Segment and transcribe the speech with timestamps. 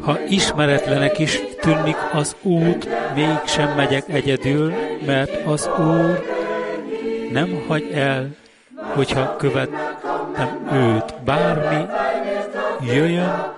[0.00, 4.72] Ha ismeretlenek is tűnik az út, mégsem megyek egyedül,
[5.06, 6.24] mert az Úr
[7.32, 8.28] nem hagy el,
[8.94, 11.14] hogyha követtem őt.
[11.24, 11.86] Bármi
[12.80, 13.52] jöjjön,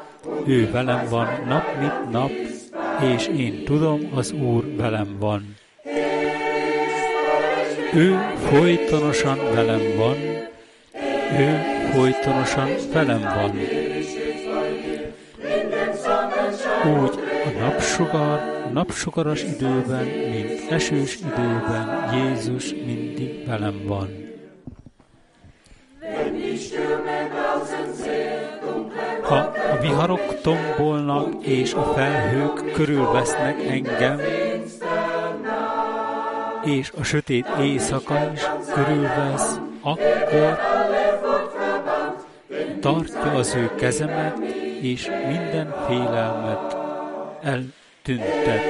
[0.47, 2.31] ő velem van nap mint nap,
[3.15, 5.57] és én tudom, az Úr velem van.
[7.95, 8.19] Ő
[8.51, 10.17] folytonosan velem van,
[11.39, 11.61] ő
[11.93, 13.59] folytonosan velem van.
[16.85, 18.41] Úgy a napsugar,
[18.73, 24.09] napsugaras időben, mint esős időben Jézus mindig velem van.
[29.23, 29.37] Ha
[29.73, 34.21] a viharok tombolnak és a felhők körülvesznek engem,
[36.65, 38.41] és a sötét éjszaka is
[38.75, 40.59] körülvesz, akkor
[42.81, 44.50] tartja az ő kezemet,
[44.81, 46.77] és minden félelmet
[47.43, 48.65] eltüntet,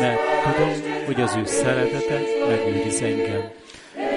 [0.00, 3.50] mert tudom, hogy az ő szeretete megőriz engem.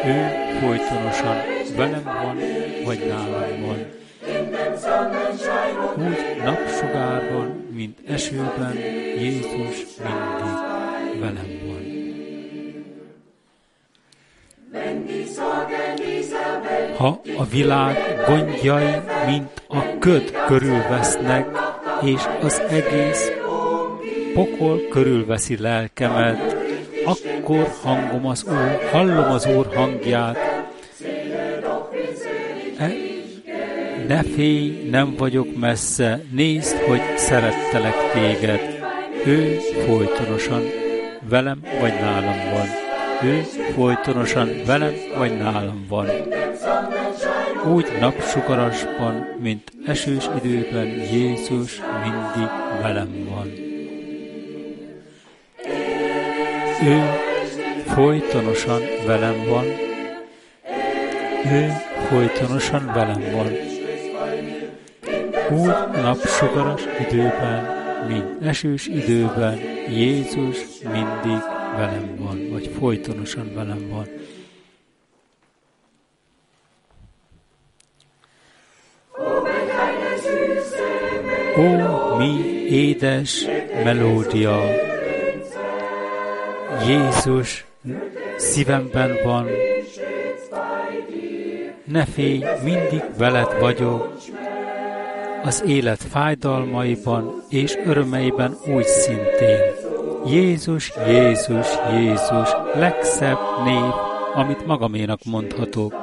[0.06, 0.28] Ő
[0.60, 1.36] folytonosan
[1.76, 2.38] velem van,
[2.86, 4.02] vagy nálam van.
[5.98, 8.76] Úgy napsugárban, mint esőben,
[9.18, 11.63] Jézus mindig velem
[16.98, 17.98] Ha a világ
[18.28, 21.48] gondjai, mint a köd körülvesznek,
[22.02, 23.32] és az egész
[24.34, 26.56] pokol körülveszi lelkemet,
[27.06, 30.38] akkor hangom az Úr, hallom az Úr hangját.
[32.78, 32.92] E,
[34.08, 38.60] ne félj, nem vagyok messze, nézd, hogy szerettelek téged.
[39.26, 40.62] Ő folytonosan
[41.30, 42.83] velem vagy nálam van.
[43.24, 43.42] Ő
[43.76, 46.08] folytonosan velem vagy nálam van.
[47.74, 52.50] Úgy napsugarasban, mint esős időben Jézus mindig
[52.82, 53.52] velem van.
[56.86, 57.02] Ő
[57.86, 59.66] folytonosan velem van,
[61.52, 61.72] ő
[62.10, 63.52] folytonosan velem van.
[65.52, 67.66] Úgy napsugaras időben,
[68.08, 69.60] mint esős időben
[69.90, 70.58] Jézus
[70.92, 71.44] mindig
[71.78, 74.08] velem van, vagy folytonosan velem van.
[81.58, 83.46] Ó, mi édes
[83.84, 84.62] melódia!
[86.88, 87.66] Jézus
[88.38, 89.48] szívemben van,
[91.86, 94.14] ne félj, mindig veled vagyok,
[95.44, 99.83] az élet fájdalmaiban és örömeiben úgy szintén.
[100.26, 103.92] Jézus, Jézus, Jézus, legszebb név,
[104.34, 105.94] amit magaménak mondhatok.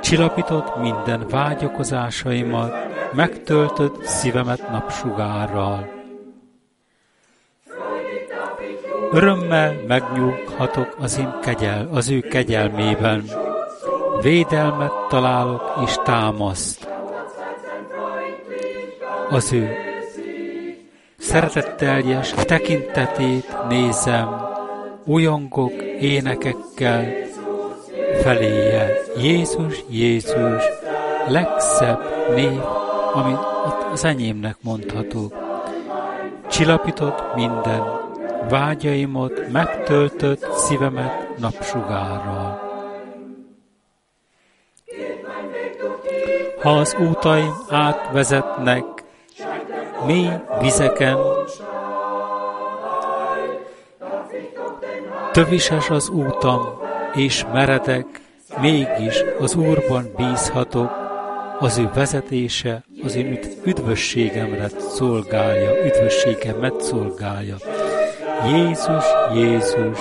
[0.00, 2.74] Csillapított minden vágyakozásaimat,
[3.12, 5.88] megtöltött szívemet napsugárral.
[9.12, 13.24] Örömmel megnyughatok az, én kegyel, az ő kegyelmében.
[14.22, 16.88] Védelmet találok és támaszt.
[19.30, 19.91] Az ő
[21.22, 24.28] szeretetteljes tekintetét nézem,
[25.04, 27.04] újongok énekekkel
[28.22, 28.88] feléje.
[29.16, 30.62] Jézus, Jézus,
[31.28, 32.00] legszebb
[32.34, 32.60] név,
[33.12, 33.38] amit
[33.92, 35.34] az enyémnek mondhatok.
[36.48, 37.82] Csillapított minden
[38.48, 42.70] vágyaimot, megtöltött szívemet napsugárral.
[46.62, 48.84] Ha az útaim átvezetnek
[50.06, 51.16] mély vizeken,
[55.32, 56.80] tövises az útam,
[57.14, 58.20] és meredek,
[58.60, 60.90] mégis az Úrban bízhatok,
[61.58, 67.56] az ő vezetése az én üdvösségemre szolgálja, üdvösségemet szolgálja.
[68.46, 69.98] Jézus, Jézus,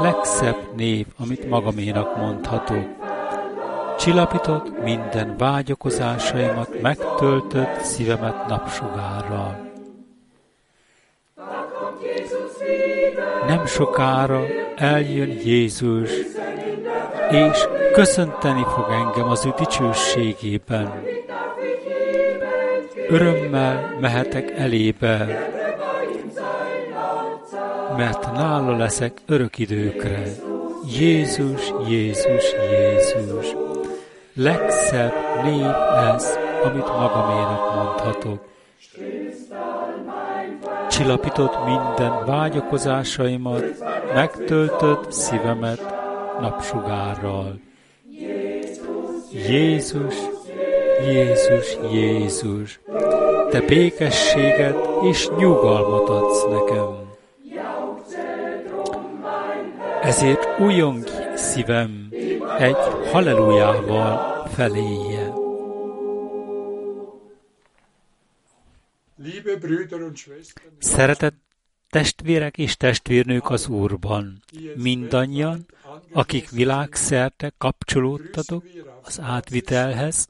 [0.00, 3.03] legszebb név, amit magaménak mondhatok.
[4.04, 9.70] Csillapított minden vágyakozásaimat, megtöltött szívemet napsugárral.
[13.46, 14.42] Nem sokára
[14.76, 16.10] eljön Jézus,
[17.30, 21.02] és köszönteni fog engem az ő dicsőségében.
[23.08, 25.48] Örömmel mehetek elébe,
[27.96, 30.22] mert nála leszek örök időkre.
[30.98, 33.63] Jézus, Jézus, Jézus.
[34.36, 35.12] Legszebb
[35.44, 35.70] név
[36.14, 38.44] ez, amit magaménak mondhatok.
[40.90, 43.64] Csillapított minden vágyakozásaimat,
[44.14, 45.94] megtöltött szívemet
[46.40, 47.60] napsugárral.
[49.30, 50.14] Jézus,
[51.04, 52.80] Jézus, Jézus,
[53.50, 57.04] te békességet és nyugalmat adsz nekem.
[60.02, 61.04] Ezért újjong
[61.34, 62.08] szívem
[62.58, 62.76] egy
[63.14, 65.32] hallelujával feléje.
[70.78, 71.36] Szeretett
[71.90, 74.42] testvérek és testvérnők az Úrban,
[74.76, 75.66] mindannyian,
[76.12, 78.64] akik világszerte kapcsolódtatok
[79.02, 80.26] az átvitelhez,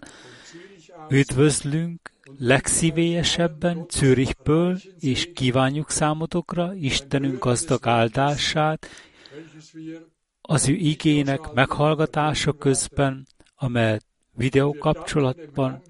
[1.11, 8.87] üdvözlünk legszívélyesebben Zürichből, és kívánjuk számotokra Istenünk gazdag áldását
[10.47, 13.27] az ő igének meghallgatása közben,
[13.57, 15.83] amelyet videókapcsolatban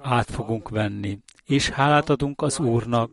[0.00, 1.18] át fogunk venni.
[1.44, 3.10] És hálát adunk az Úrnak,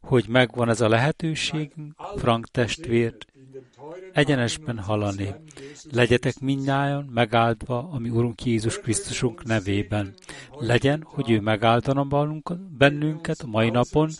[0.00, 3.24] hogy megvan ez a lehetőségünk, Frank testvért,
[4.12, 5.34] egyenesben hallani.
[5.90, 10.14] Legyetek mindnyájan megáldva a mi Urunk Jézus Krisztusunk nevében.
[10.58, 12.06] Legyen, hogy ő megáldana
[12.78, 14.10] bennünket a mai napon,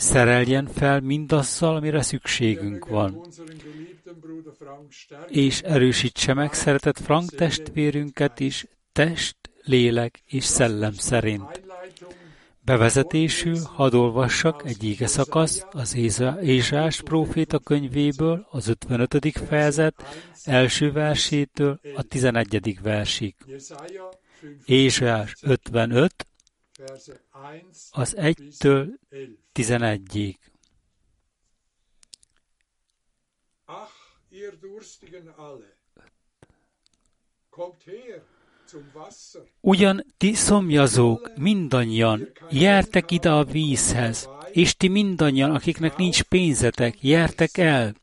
[0.00, 3.20] szereljen fel mindazzal, amire szükségünk van.
[5.28, 11.62] És erősítse meg szeretett Frank testvérünket is, test, lélek és szellem szerint.
[12.60, 15.96] Bevezetésül hadd olvassak egy íge szakaszt az
[16.42, 19.38] Ézsás próféta könyvéből, az 55.
[19.48, 20.02] fejezet
[20.44, 22.78] első versétől a 11.
[22.82, 23.34] versig.
[24.64, 26.26] Ézsás 55,
[27.90, 28.86] az 1-től
[29.54, 30.38] 11-ig.
[33.66, 33.92] Ach,
[34.30, 35.76] ihr Durstigen alle,
[37.50, 38.22] kommt her,
[39.60, 47.58] Ugyan ti szomjazók, mindannyian, jertek ide a vízhez, és ti mindannyian, akiknek nincs pénzetek, jertek
[47.58, 47.94] el.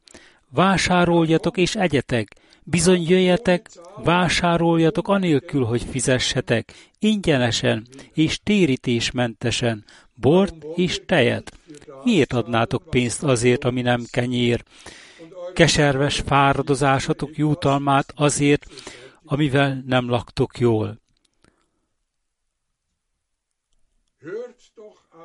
[0.49, 3.69] Vásároljatok és egyetek, bizony jöjjetek,
[4.03, 9.85] vásároljatok anélkül, hogy fizessetek, ingyenesen és térítésmentesen,
[10.15, 11.59] bort és tejet.
[12.03, 14.63] Miért adnátok pénzt azért, ami nem kenyér?
[15.53, 18.65] Keserves fáradozásatok jutalmát azért,
[19.23, 20.99] amivel nem laktok jól.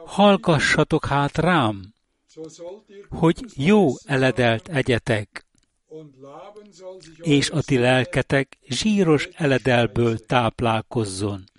[0.04, 1.94] Hallgassatok hát rám,
[3.08, 5.46] hogy jó eledelt egyetek,
[7.16, 11.51] és a ti lelketek zsíros eledelből táplálkozzon.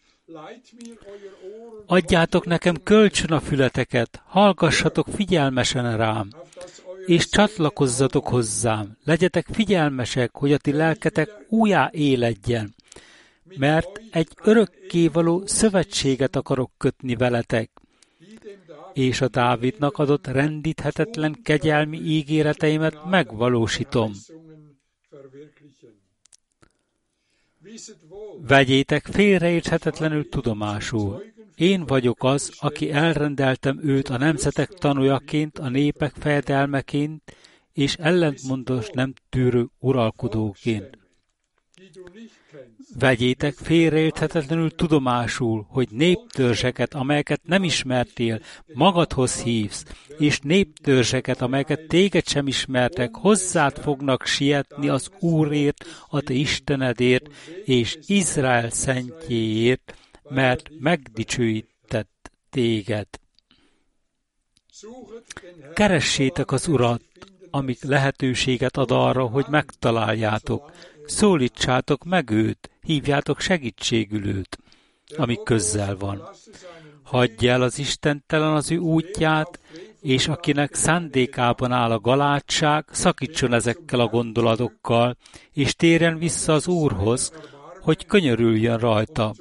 [1.86, 6.30] Adjátok nekem kölcsön a fületeket, hallgassatok figyelmesen rám,
[7.06, 12.76] és csatlakozzatok hozzám, legyetek figyelmesek, hogy a ti lelketek újjá éledjen,
[13.58, 17.72] mert egy örökkévaló szövetséget akarok kötni veletek,
[18.94, 24.12] és a Dávidnak adott rendíthetetlen kegyelmi ígéreteimet megvalósítom.
[28.48, 31.24] Vegyétek félreérthetetlenül tudomásul,
[31.56, 37.36] én vagyok az, aki elrendeltem őt a nemzetek tanújaként, a népek fejedelmeként,
[37.74, 40.98] és ellentmondos nem tűrő uralkodóként.
[43.00, 48.42] Vegyétek félreérthetetlenül tudomásul, hogy néptörzseket, amelyeket nem ismertél,
[48.74, 49.84] magadhoz hívsz,
[50.18, 57.30] és néptörzseket, amelyeket téged sem ismertek, hozzád fognak sietni az Úrért, a te Istenedért,
[57.66, 59.96] és Izrael szentjéért,
[60.30, 63.08] mert megdicsőített téged.
[65.74, 67.02] Keressétek az Urat,
[67.56, 70.72] amik lehetőséget ad arra, hogy megtaláljátok.
[71.06, 74.58] Szólítsátok meg őt, hívjátok segítségül őt,
[75.18, 76.30] ami közzel van.
[77.04, 79.60] Hagyj el az istentelen az ő útját,
[80.02, 85.18] és akinek szándékában áll a galátság, szakítson ezekkel a gondolatokkal,
[85.52, 87.32] és térjen vissza az Úrhoz,
[87.82, 89.34] hogy könyörüljön rajta,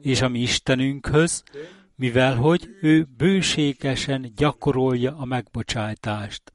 [0.00, 1.42] és a mi Istenünkhöz,
[1.96, 6.52] mivel hogy ő bőségesen gyakorolja a megbocsájtást.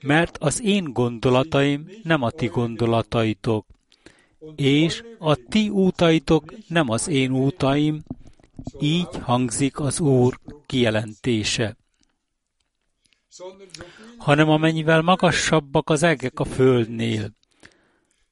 [0.00, 3.66] Mert az én gondolataim nem a ti gondolataitok,
[4.56, 8.02] és a ti útaitok nem az én útaim,
[8.80, 11.76] így hangzik az Úr kijelentése.
[14.18, 17.32] Hanem amennyivel magasabbak az egek a földnél,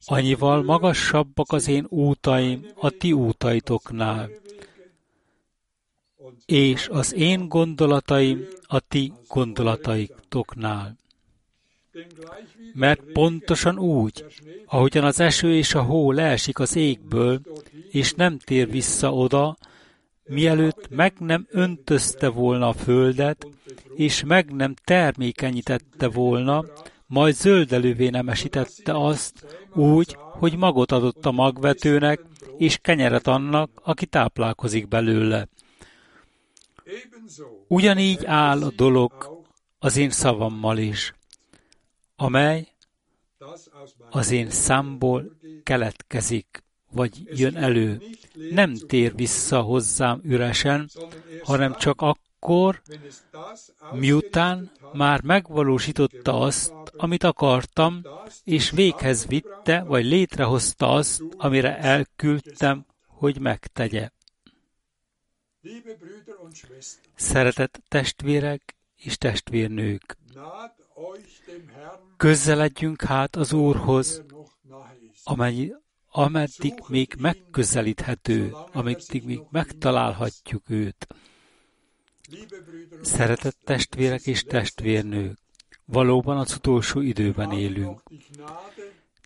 [0.07, 4.31] annyival magasabbak az én útaim a ti útaitoknál,
[6.47, 10.97] és az én gondolataim a ti gondolataitoknál.
[12.75, 14.25] Mert pontosan úgy,
[14.67, 17.41] ahogyan az eső és a hó leesik az égből,
[17.91, 19.57] és nem tér vissza oda,
[20.25, 23.47] mielőtt meg nem öntözte volna a földet,
[23.95, 26.65] és meg nem termékenyítette volna,
[27.07, 32.21] majd zöldelővé nemesítette azt úgy, hogy magot adott a magvetőnek,
[32.59, 35.49] és kenyeret annak, aki táplálkozik belőle.
[37.69, 39.45] Ugyanígy áll a dolog
[39.79, 41.15] az én szavammal is,
[42.17, 42.69] amely
[44.11, 48.03] az én számból keletkezik, vagy jön elő.
[48.51, 50.91] Nem tér vissza hozzám üresen,
[51.43, 52.83] hanem csak akkor,
[53.93, 58.03] miután már megvalósította azt, amit akartam,
[58.45, 64.11] és véghez vitte, vagy létrehozta azt, amire elküldtem, hogy megtegye.
[67.15, 70.17] Szeretett testvérek és testvérnők,
[72.17, 74.25] közeledjünk hát az Úrhoz,
[75.25, 75.73] amely,
[76.11, 81.07] ameddig még megközelíthető, ameddig még megtalálhatjuk őt.
[83.03, 85.39] Szeretett testvérek és testvérnők,
[85.85, 88.03] valóban az utolsó időben élünk,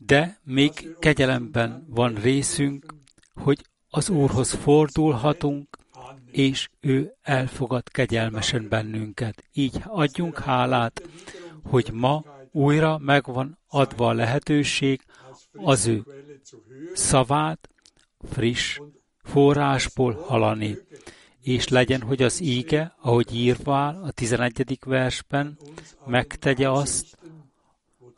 [0.04, 2.94] de még kegyelemben van részünk,
[3.34, 5.78] hogy az Úrhoz fordulhatunk,
[6.30, 9.44] és ő elfogad kegyelmesen bennünket.
[9.52, 11.02] Így adjunk hálát,
[11.62, 15.00] hogy ma újra megvan adva a lehetőség
[15.52, 16.04] az ő
[16.94, 17.68] szavát
[18.30, 18.78] friss
[19.22, 20.76] forrásból halani,
[21.40, 24.78] és legyen, hogy az íge, ahogy írva áll a 11.
[24.84, 25.58] versben,
[26.06, 27.18] megtegye azt,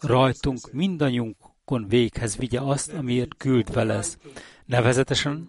[0.01, 4.19] rajtunk mindannyiunkon véghez vigye azt, amiért küldve lesz.
[4.65, 5.49] Nevezetesen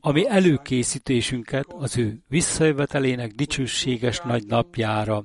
[0.00, 5.24] ami előkészítésünket az ő visszajövetelének dicsőséges nagy napjára,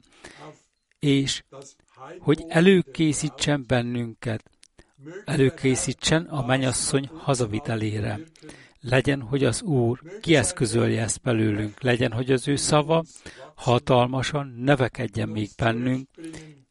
[0.99, 1.43] és
[2.19, 4.43] hogy előkészítsen bennünket,
[5.25, 8.19] előkészítsen a menyasszony hazavitelére.
[8.79, 13.03] Legyen, hogy az Úr kieszközölje ezt belőlünk, legyen, hogy az ő szava
[13.55, 16.09] hatalmasan nevekedjen még bennünk,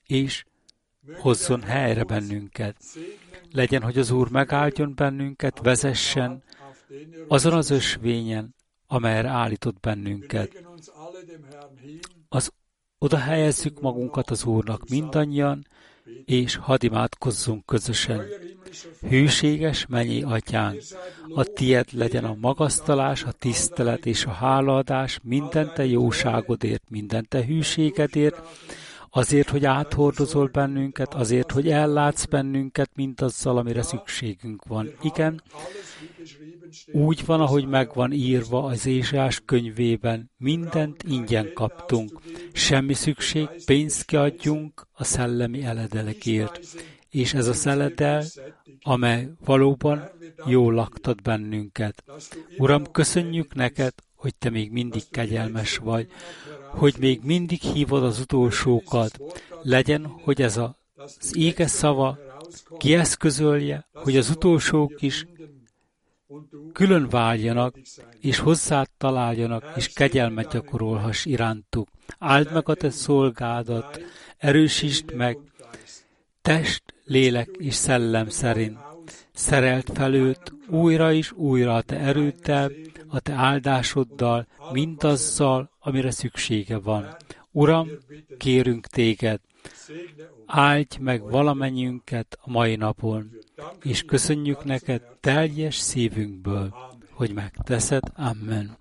[0.07, 0.45] és
[1.19, 2.77] hozzon helyre bennünket.
[3.51, 6.43] Legyen, hogy az Úr megáldjon bennünket, vezessen,
[7.29, 8.55] azon az ösvényen,
[8.87, 10.65] amelyre állított bennünket.
[12.29, 12.53] Az
[13.03, 15.67] oda helyezzük magunkat az Úrnak mindannyian,
[16.25, 18.25] és hadd imádkozzunk közösen.
[19.09, 20.83] Hűséges mennyi atyánk,
[21.35, 27.45] a tied legyen a magasztalás, a tisztelet és a hálaadás minden te jóságodért, minden te
[27.45, 28.41] hűségedért,
[29.15, 34.91] azért, hogy áthordozol bennünket, azért, hogy ellátsz bennünket mindazzal, amire szükségünk van.
[35.03, 35.43] Igen,
[36.93, 42.21] úgy van, ahogy megvan írva az Ézsás könyvében, mindent ingyen kaptunk.
[42.53, 46.61] Semmi szükség, pénzt kiadjunk a szellemi eledelekért.
[47.11, 48.25] És ez a szeledel,
[48.81, 50.11] amely valóban
[50.47, 52.05] jól laktad bennünket.
[52.59, 53.93] Uram, köszönjük neked,
[54.23, 56.07] hogy te még mindig kegyelmes vagy,
[56.67, 59.19] hogy még mindig hívod az utolsókat.
[59.63, 62.19] Legyen, hogy ez a, az ége szava
[62.79, 65.27] kieszközölje, hogy az utolsók is
[66.73, 67.79] külön váljanak,
[68.21, 71.89] és hozzád találjanak, és kegyelmet gyakorolhass irántuk.
[72.19, 74.01] Áld meg a te szolgádat,
[74.39, 75.39] erősítsd meg,
[76.43, 78.79] test, lélek és szellem szerint.
[79.33, 82.71] Szerelt fel őt újra és újra a te erőddel,
[83.13, 87.17] a te áldásoddal, mindazzal, amire szüksége van.
[87.51, 87.89] Uram,
[88.39, 89.41] kérünk téged,
[90.47, 93.31] áldj meg valamennyiünket a mai napon,
[93.83, 96.75] és köszönjük neked teljes szívünkből,
[97.11, 98.03] hogy megteszed.
[98.15, 98.77] Amen.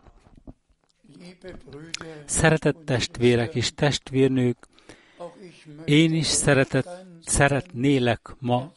[2.25, 4.57] Szeretett testvérek és testvérnők,
[5.85, 8.71] én is szeretett, szeretnélek ma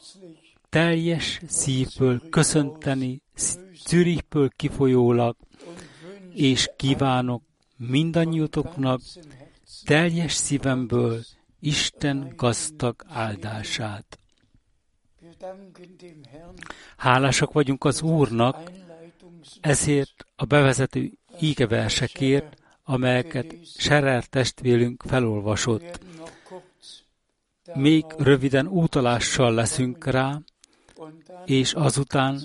[0.69, 3.21] teljes szívből köszönteni
[3.87, 5.35] Zürichből kifolyólag,
[6.35, 7.43] és kívánok
[7.77, 9.01] mindannyiutoknak
[9.83, 11.23] teljes szívemből
[11.59, 14.19] Isten gazdag áldását.
[16.97, 18.71] Hálásak vagyunk az Úrnak
[19.61, 25.99] ezért a bevezető ígeversekért, amelyeket Serer testvérünk felolvasott.
[27.73, 30.41] Még röviden útalással leszünk rá,
[31.45, 32.41] és azután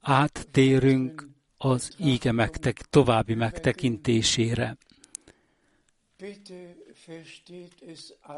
[0.00, 1.27] áttérünk
[1.58, 4.76] az íge megtek, további megtekintésére.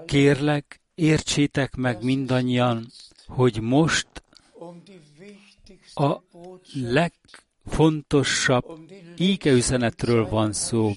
[0.06, 2.86] Kérlek, értsétek meg mindannyian,
[3.26, 4.08] hogy most
[5.94, 6.22] a
[6.72, 8.80] legfontosabb
[9.16, 10.92] ígeüzenetről van szó,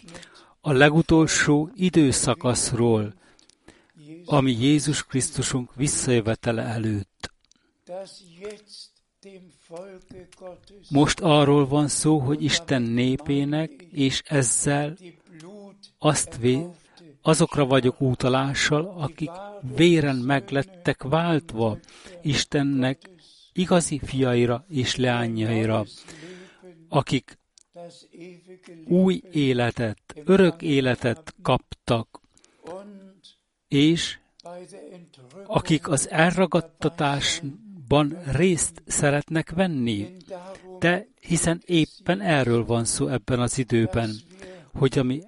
[0.62, 3.14] a legutolsó időszakaszról,
[4.26, 7.32] ami Jézus Krisztusunk visszajövetele előtt.
[10.90, 14.98] Most arról van szó, hogy Isten népének, és ezzel
[15.98, 16.68] azt vé,
[17.22, 19.32] azokra vagyok útalással, akik
[19.76, 21.78] véren meglettek váltva
[22.22, 23.10] Istennek
[23.54, 25.86] igazi fiaira és leányaira,
[26.90, 27.38] akik
[28.88, 32.22] új életet, örök életet kaptak,
[33.68, 34.20] és
[35.46, 36.10] akik az
[37.90, 40.16] elragadtatásban részt szeretnek venni.
[40.80, 44.16] De hiszen éppen erről van szó ebben az időben,
[44.74, 45.24] hogy a mi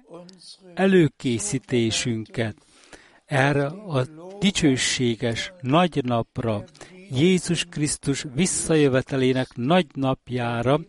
[0.74, 2.56] előkészítésünket
[3.24, 4.06] erre a
[4.38, 6.64] dicsőséges nagy napra,
[7.10, 10.80] Jézus Krisztus visszajövetelének nagy napjára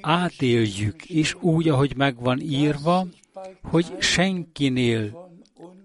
[0.00, 3.06] átéljük, és úgy, ahogy megvan írva,
[3.62, 5.30] hogy senkinél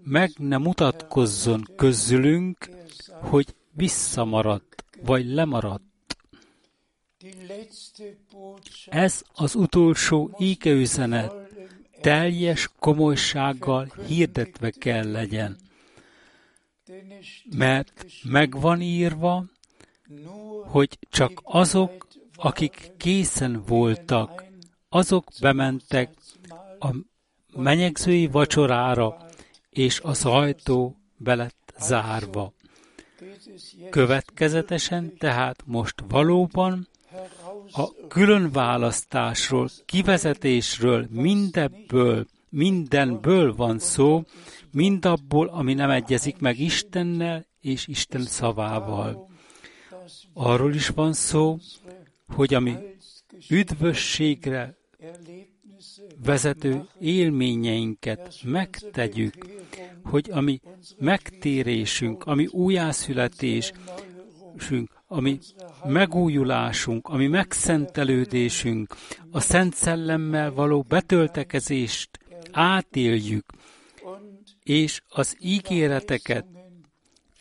[0.04, 2.68] meg ne mutatkozzon közülünk,
[3.20, 5.84] hogy visszamaradt, vagy lemaradt.
[8.86, 11.32] Ez az utolsó ígeüzenet
[12.00, 15.56] teljes komolysággal hirdetve kell legyen.
[17.56, 19.44] Mert megvan írva,
[20.64, 24.44] hogy csak azok, akik készen voltak,
[24.88, 26.14] azok bementek
[26.78, 26.94] a
[27.56, 29.26] menyegzői vacsorára,
[29.70, 32.52] és az ajtó belett zárva.
[33.90, 36.88] Következetesen tehát most valóban
[37.72, 44.24] a különválasztásról, kivezetésről, mindebből, mindenből van szó,
[44.72, 49.28] mindabból, ami nem egyezik meg Istennel és Isten szavával.
[50.34, 51.58] Arról is van szó,
[52.26, 52.76] hogy ami
[53.48, 54.76] üdvösségre
[56.24, 59.34] vezető élményeinket megtegyük,
[60.04, 60.60] hogy ami
[60.98, 63.78] megtérésünk, ami újjászületésünk,
[65.06, 65.38] ami
[65.84, 68.94] megújulásunk, ami megszentelődésünk,
[69.30, 72.18] a Szent Szellemmel való betöltekezést
[72.52, 73.44] átéljük,
[74.62, 76.46] és az ígéreteket,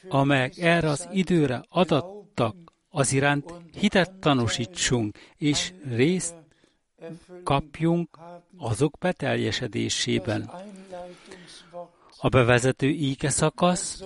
[0.10, 2.56] amelyek erre az időre adattak,
[2.90, 6.36] az iránt hitet tanúsítsunk, és részt
[7.44, 8.18] kapjunk
[8.58, 10.52] azok beteljesedésében.
[12.22, 14.04] A bevezető íke szakasz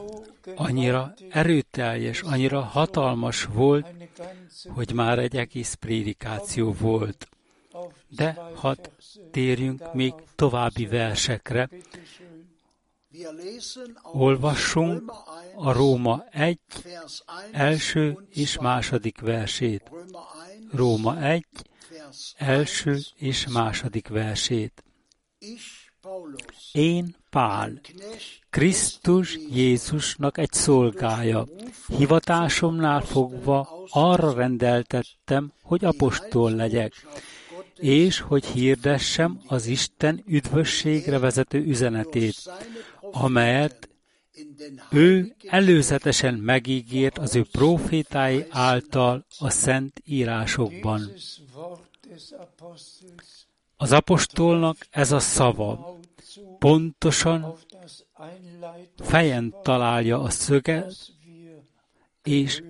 [0.55, 3.87] annyira erőteljes, annyira hatalmas volt,
[4.67, 7.27] hogy már egy egész prédikáció volt.
[8.07, 8.89] De hadd
[9.31, 11.69] térjünk még további versekre.
[14.03, 15.13] Olvassunk
[15.55, 16.59] a Róma 1
[17.51, 19.91] első és második versét.
[20.71, 21.45] Róma 1
[22.37, 24.83] első és második versét.
[26.71, 27.81] Én, Pál,
[28.49, 31.47] Krisztus Jézusnak egy szolgája,
[31.97, 36.93] hivatásomnál fogva arra rendeltettem, hogy apostol legyek,
[37.75, 42.35] és hogy hirdessem az Isten üdvösségre vezető üzenetét,
[43.11, 43.89] amelyet
[44.91, 51.11] ő előzetesen megígért az ő profétái által a szent írásokban.
[53.77, 55.99] Az apostolnak ez a szava.
[56.59, 57.55] Pontosan
[58.97, 60.95] fejen találja a szöget,
[62.23, 62.63] és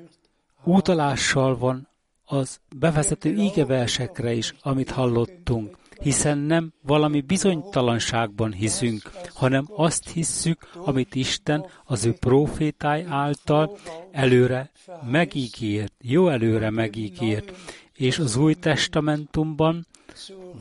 [0.63, 1.87] utalással van
[2.25, 11.15] az bevezető ígeversekre is, amit hallottunk, hiszen nem valami bizonytalanságban hiszünk, hanem azt hisszük, amit
[11.15, 13.77] Isten az ő profétáj által
[14.11, 14.71] előre
[15.05, 17.51] megígért, jó előre megígért,
[17.97, 19.87] és az Új Testamentumban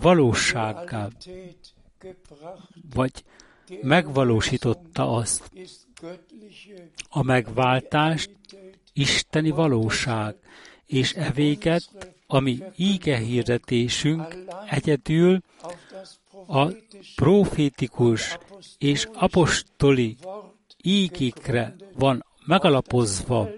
[0.01, 1.09] valósággá,
[2.95, 3.25] vagy
[3.83, 5.51] megvalósította azt.
[7.09, 8.31] A megváltást
[8.93, 10.37] isteni valóság,
[10.87, 14.37] és e véget, ami íge hirdetésünk
[14.71, 15.41] egyedül
[16.47, 16.69] a
[17.15, 18.39] profétikus
[18.79, 20.17] és apostoli
[20.83, 23.49] ígékre van megalapozva,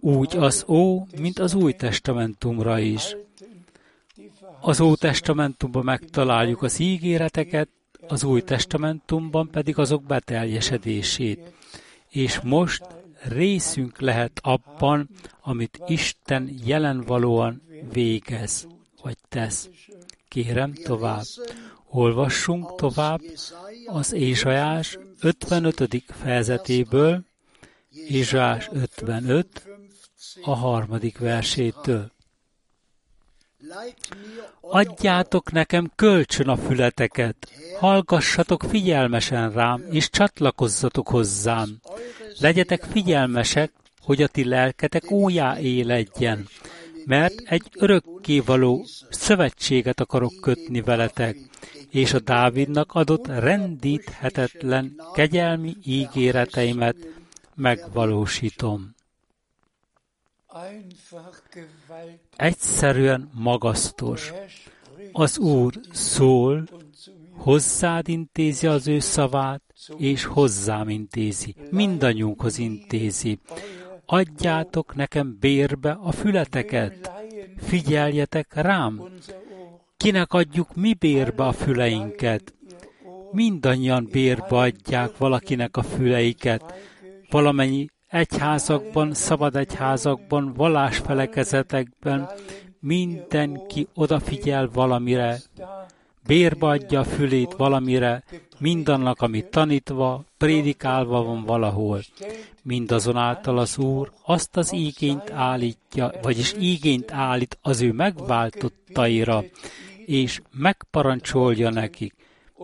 [0.00, 3.16] úgy az Ó, mint az Új Testamentumra is.
[4.60, 7.68] Az Ó Testamentumban megtaláljuk az ígéreteket,
[8.06, 11.52] az Új Testamentumban pedig azok beteljesedését.
[12.08, 12.84] És most
[13.22, 15.08] részünk lehet abban,
[15.40, 18.66] amit Isten jelenvalóan végez,
[19.02, 19.68] vagy tesz.
[20.28, 21.24] Kérem tovább.
[21.90, 23.20] Olvassunk tovább
[23.86, 26.04] az Ézsajás 55.
[26.06, 27.24] fejezetéből,
[28.08, 29.67] Ézsajás 55,
[30.42, 32.10] a harmadik versétől.
[34.60, 41.80] Adjátok nekem kölcsön a fületeket, hallgassatok figyelmesen rám, és csatlakozzatok hozzám.
[42.38, 46.48] Legyetek figyelmesek, hogy a ti lelketek újjá éledjen,
[47.04, 51.36] mert egy örökkévaló szövetséget akarok kötni veletek,
[51.90, 56.96] és a Dávidnak adott rendíthetetlen kegyelmi ígéreteimet
[57.54, 58.96] megvalósítom.
[62.36, 64.32] Egyszerűen magasztos.
[65.12, 66.64] Az Úr szól,
[67.30, 69.62] hozzád intézi az ő szavát,
[69.96, 73.38] és hozzám intézi, mindannyiunkhoz intézi.
[74.06, 77.10] Adjátok nekem bérbe a fületeket,
[77.56, 79.02] figyeljetek rám.
[79.96, 82.54] Kinek adjuk mi bérbe a füleinket?
[83.32, 86.74] Mindannyian bérbe adják valakinek a füleiket.
[87.30, 92.28] Valamennyi egyházakban, szabad egyházakban, vallásfelekezetekben
[92.80, 95.38] mindenki odafigyel valamire,
[96.26, 98.24] bérbe fülét valamire,
[98.58, 102.00] mindannak, amit tanítva, prédikálva van valahol.
[102.62, 109.44] Mindazonáltal az Úr azt az ígényt állítja, vagyis ígényt állít az ő megváltottaira,
[110.06, 112.14] és megparancsolja nekik,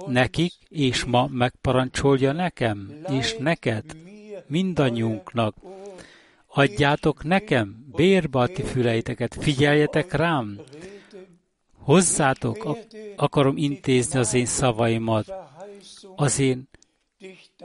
[0.06, 3.84] nekik, és ma megparancsolja nekem, és neked,
[4.46, 5.54] mindannyiunknak.
[6.46, 10.60] Adjátok nekem bérbe a ti füleiteket, figyeljetek rám,
[11.78, 12.76] hozzátok
[13.16, 15.32] akarom intézni az én szavaimat,
[16.16, 16.68] az én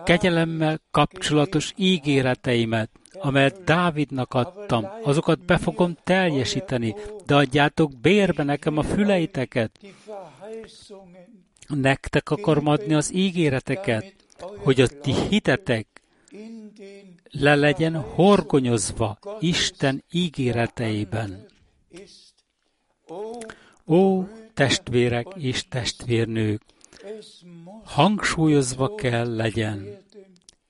[0.03, 8.83] kegyelemmel kapcsolatos ígéreteimet, amelyet Dávidnak adtam, azokat be fogom teljesíteni, de adjátok bérbe nekem a
[8.83, 9.79] füleiteket.
[11.67, 14.15] Nektek akarom adni az ígéreteket,
[14.57, 15.87] hogy a ti hitetek
[17.31, 21.45] le legyen horgonyozva Isten ígéreteiben.
[23.87, 26.61] Ó, testvérek és testvérnők,
[27.83, 29.97] hangsúlyozva kell legyen,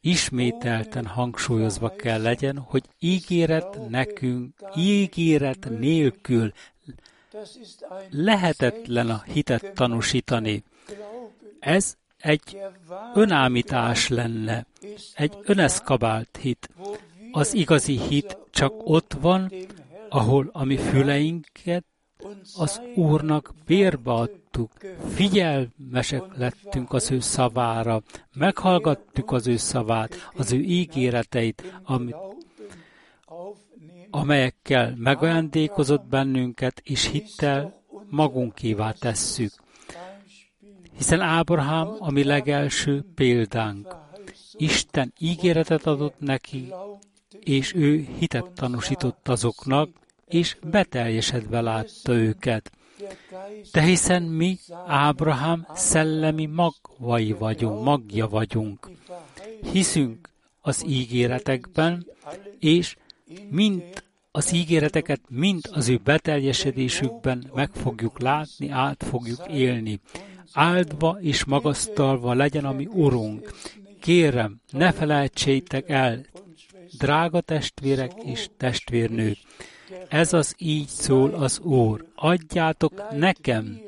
[0.02, 6.54] ismételten hangsúlyozva kell legyen, hogy ígéret nekünk, ígéret nélkül
[8.10, 10.64] lehetetlen a hitet tanúsítani.
[11.60, 12.58] Ez egy
[13.14, 14.66] önállítás lenne,
[15.14, 16.70] egy öneszkabált hit.
[17.32, 19.52] Az igazi hit csak ott van,
[20.10, 21.84] ahol a mi füleinket
[22.58, 24.72] az Úrnak bérbe adtuk,
[25.14, 28.02] figyelmesek lettünk az ő szavára,
[28.34, 32.16] meghallgattuk az ő szavát, az ő ígéreteit, amit,
[34.10, 39.52] amelyekkel megajándékozott bennünket, és hittel magunkévá tesszük.
[41.00, 43.96] Hiszen Ábrahám a mi legelső példánk.
[44.54, 46.74] Isten ígéretet adott neki,
[47.40, 49.90] és ő hitet tanúsított azoknak,
[50.28, 52.72] és beteljesedve látta őket.
[53.72, 54.58] De hiszen mi,
[54.88, 58.90] Ábrahám szellemi magvai vagyunk, magja vagyunk.
[59.72, 60.30] Hiszünk
[60.62, 62.06] az ígéretekben,
[62.60, 62.96] és
[63.50, 63.84] mind
[64.32, 70.00] az ígéreteket mind az ő beteljesedésükben meg fogjuk látni, át fogjuk élni.
[70.54, 73.54] Áldva és magasztalva legyen a mi Urunk.
[74.02, 76.26] Kérem, ne felejtsétek el,
[76.98, 79.38] drága testvérek és testvérnők,
[80.08, 82.06] ez az így szól az Úr.
[82.16, 83.80] Adjátok nekem,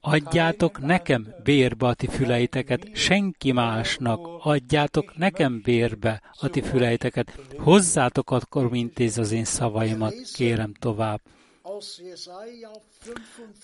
[0.00, 8.30] adjátok nekem bérbe a ti füleiteket, senki másnak, adjátok nekem bérbe a ti füleiteket, hozzátok
[8.30, 11.20] akkor intéz az én szavaimat, kérem tovább.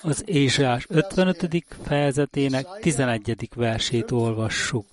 [0.02, 1.64] Az Ézsás 55.
[1.82, 3.48] fejezetének 11.
[3.54, 4.86] versét olvassuk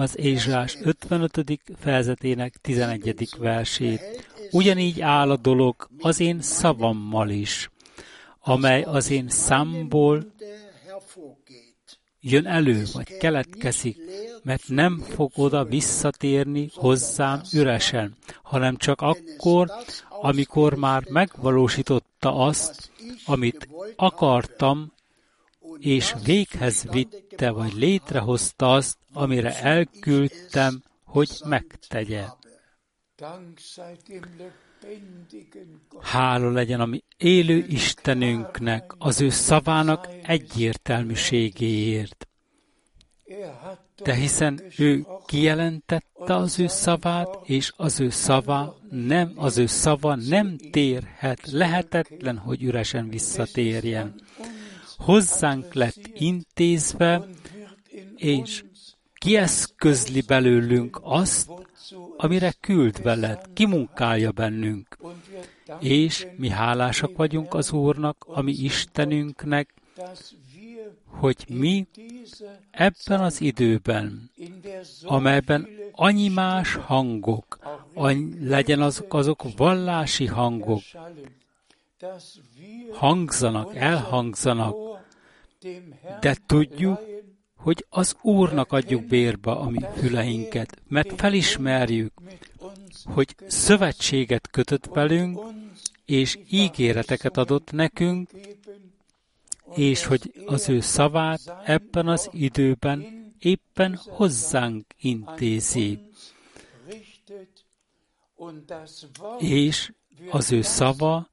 [0.00, 1.60] az Ézsás 55.
[1.78, 3.28] fejezetének 11.
[3.38, 4.28] versét.
[4.50, 7.70] Ugyanígy áll a dolog az én szavammal is,
[8.40, 10.32] amely az én számból
[12.20, 13.98] jön elő, vagy keletkezik,
[14.42, 19.70] mert nem fog oda visszatérni hozzám üresen, hanem csak akkor,
[20.08, 22.90] amikor már megvalósította azt,
[23.24, 24.92] amit akartam,
[25.78, 32.24] és véghez vitte, vagy létrehozta azt, amire elküldtem, hogy megtegye.
[36.00, 42.28] Hála legyen a mi élő Istenünknek, az ő szavának egyértelműségéért.
[44.02, 50.14] De hiszen ő kijelentette az ő szavát, és az ő szava nem, az ő szava
[50.14, 54.14] nem térhet, lehetetlen, hogy üresen visszatérjen.
[54.96, 57.28] Hozzánk lett intézve,
[58.16, 58.64] és
[59.14, 61.50] kieszközli belőlünk azt,
[62.16, 64.96] amire küld veled, kimunkálja bennünk.
[65.80, 69.74] És mi hálásak vagyunk az Úrnak, ami Istenünknek,
[71.06, 71.86] hogy mi
[72.70, 74.30] ebben az időben,
[75.02, 77.58] amelyben annyi más hangok,
[77.94, 80.82] annyi, legyen azok, azok vallási hangok,
[82.92, 84.76] hangzanak, elhangzanak,
[86.20, 87.00] de tudjuk,
[87.62, 92.12] hogy az Úrnak adjuk bérba a mi füleinket, mert felismerjük,
[93.04, 95.40] hogy szövetséget kötött velünk,
[96.04, 98.30] és ígéreteket adott nekünk,
[99.74, 105.98] és hogy az ő szavát ebben az időben éppen hozzánk intézi.
[109.38, 109.92] És
[110.30, 111.28] az ő szava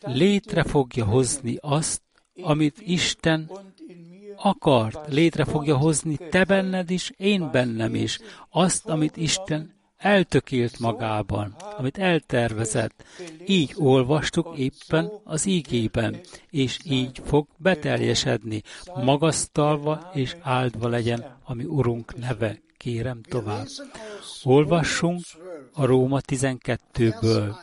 [0.00, 2.02] létre fogja hozni azt,
[2.42, 3.50] amit Isten
[4.38, 8.18] akart, létre fogja hozni te benned is, én bennem is,
[8.50, 13.04] azt, amit Isten eltökélt magában, amit eltervezett.
[13.46, 16.20] Így olvastuk éppen az ígében,
[16.50, 18.62] és így fog beteljesedni,
[18.94, 22.60] magasztalva és áldva legyen, ami Urunk neve.
[22.76, 23.66] Kérem tovább.
[24.44, 25.20] Olvassunk
[25.72, 27.54] a Róma 12-ből.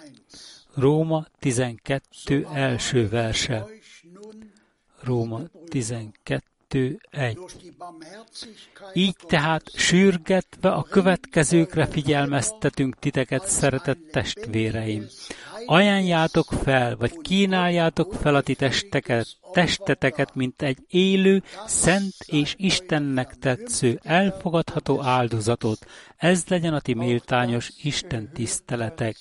[0.73, 3.65] Róma 12 első verse.
[5.03, 6.43] Róma 12
[7.09, 7.37] 1.
[8.93, 15.05] Így tehát sürgetve a következőkre figyelmeztetünk titeket, szeretett testvéreim.
[15.65, 23.35] Ajánljátok fel, vagy kínáljátok fel a ti testeket, testeteket, mint egy élő, szent és Istennek
[23.39, 25.85] tetsző, elfogadható áldozatot.
[26.17, 29.17] Ez legyen a ti méltányos Isten tiszteletek.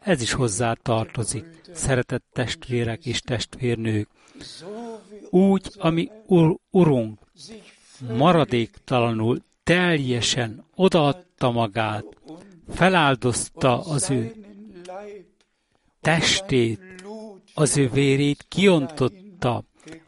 [0.00, 4.08] Ez is hozzá tartozik, szeretett testvérek és testvérnők
[5.30, 7.18] úgy, ami ur, Urunk
[8.08, 12.04] maradéktalanul, teljesen odaadta magát,
[12.68, 14.32] feláldozta az ő
[16.00, 16.80] testét,
[17.54, 19.64] az ő vérét kiontotta,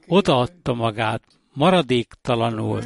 [0.07, 2.83] odaadta magát maradéktalanul,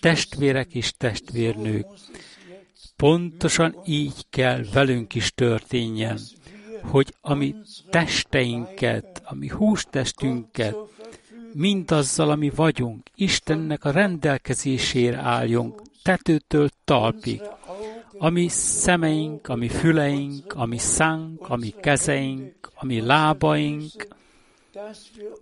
[0.00, 1.86] testvérek és testvérnők.
[2.96, 6.18] Pontosan így kell velünk is történjen,
[6.82, 7.54] hogy ami
[7.90, 10.76] testeinket, ami hústestünket,
[11.52, 17.42] mindazzal, ami vagyunk, Istennek a rendelkezésére álljunk, tetőtől talpig.
[18.18, 24.08] Ami szemeink, ami füleink, ami szánk, ami kezeink, ami lábaink,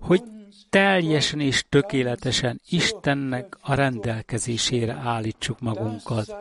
[0.01, 0.23] hogy
[0.71, 6.37] teljesen és tökéletesen Istennek a rendelkezésére állítsuk magunkat.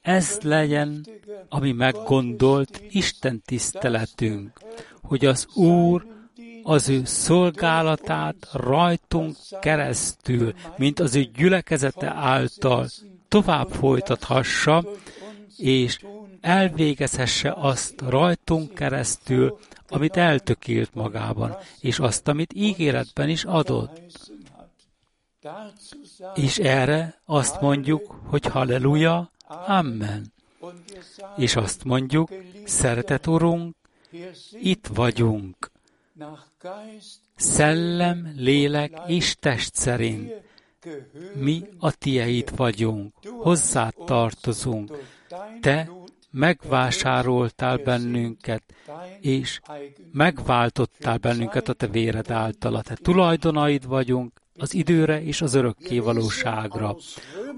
[0.00, 1.06] Ez legyen,
[1.48, 4.60] ami meggondolt Isten tiszteletünk,
[5.02, 6.06] hogy az Úr
[6.62, 12.88] az ő szolgálatát rajtunk keresztül, mint az ő gyülekezete által
[13.28, 14.84] tovább folytathassa,
[15.56, 15.98] és
[16.40, 24.00] elvégezhesse azt rajtunk keresztül, amit eltökélt magában, és azt, amit ígéretben is adott.
[26.34, 29.30] És erre azt mondjuk, hogy halleluja,
[29.66, 30.32] amen.
[31.36, 32.30] És azt mondjuk,
[32.64, 33.76] szeretet Urunk,
[34.52, 35.70] itt vagyunk
[37.34, 40.32] szellem, lélek és test szerint.
[41.34, 44.96] Mi a tieid vagyunk, hozzá tartozunk.
[45.60, 45.90] Te
[46.30, 48.62] megvásároltál bennünket,
[49.20, 49.60] és
[50.12, 52.74] megváltottál bennünket a te véred által.
[52.74, 56.96] A te tulajdonaid vagyunk az időre és az örökké valóságra.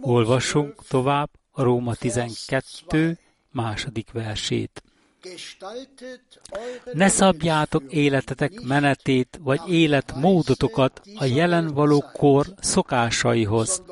[0.00, 3.18] Olvassunk tovább a Róma 12
[3.50, 4.82] második versét.
[6.92, 13.82] Ne szabjátok életetek menetét vagy életmódotokat a jelen való kor szokásaihoz,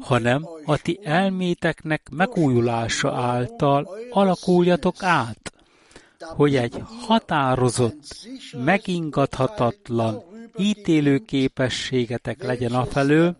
[0.00, 5.52] hanem a ti elméteknek megújulása által alakuljatok át,
[6.18, 8.26] hogy egy határozott,
[8.64, 13.36] megingathatatlan ítélő képességetek legyen afelől,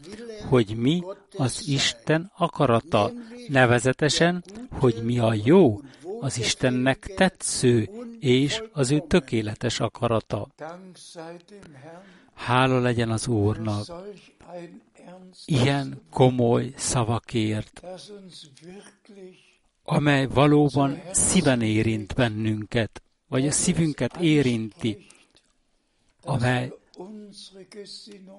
[0.49, 1.03] hogy mi
[1.37, 3.13] az Isten akarata,
[3.49, 5.81] nevezetesen, hogy mi a jó,
[6.21, 10.49] az Istennek tetsző és az ő tökéletes akarata.
[12.35, 13.87] Hála legyen az Úrnak,
[15.45, 17.83] ilyen komoly szavakért,
[19.83, 25.07] amely valóban szíven érint bennünket, vagy a szívünket érinti,
[26.23, 26.73] amely,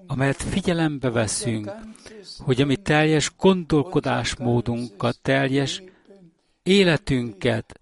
[0.08, 1.72] amelyet figyelembe veszünk,
[2.40, 5.84] hogy a mi teljes gondolkodásmódunkat, teljes
[6.64, 7.82] életünket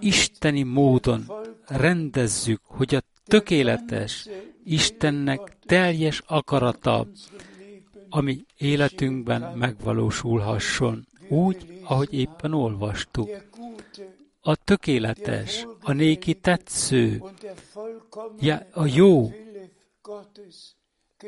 [0.00, 1.32] isteni módon
[1.66, 4.28] rendezzük, hogy a tökéletes
[4.64, 7.06] Istennek teljes akarata,
[8.08, 13.30] ami életünkben megvalósulhasson, úgy, ahogy éppen olvastuk.
[14.46, 17.22] A tökéletes, a néki tetsző,
[18.72, 19.32] a jó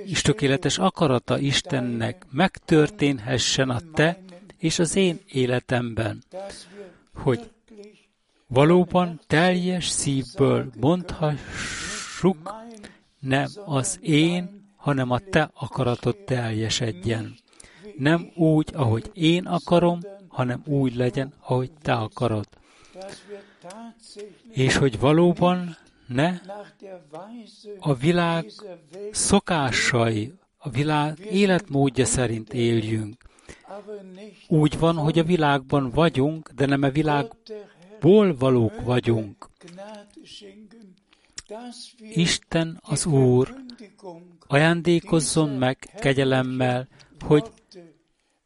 [0.05, 4.19] és tökéletes akarata Istennek megtörténhessen a te
[4.59, 6.23] és az én életemben,
[7.15, 7.51] hogy
[8.47, 12.55] valóban teljes szívből mondhassuk,
[13.21, 17.35] nem az én hanem a te akaratod teljesedjen.
[17.97, 22.49] Nem úgy, ahogy én akarom, hanem úgy legyen, ahogy te akarod.
[24.51, 26.41] És hogy valóban ne
[27.79, 28.47] a világ
[29.11, 33.23] szokásai, a világ életmódja szerint éljünk.
[34.49, 39.49] Úgy van, hogy a világban vagyunk, de nem a világból valók vagyunk.
[41.99, 43.55] Isten az Úr
[44.47, 46.89] ajándékozzon meg kegyelemmel,
[47.21, 47.45] hogy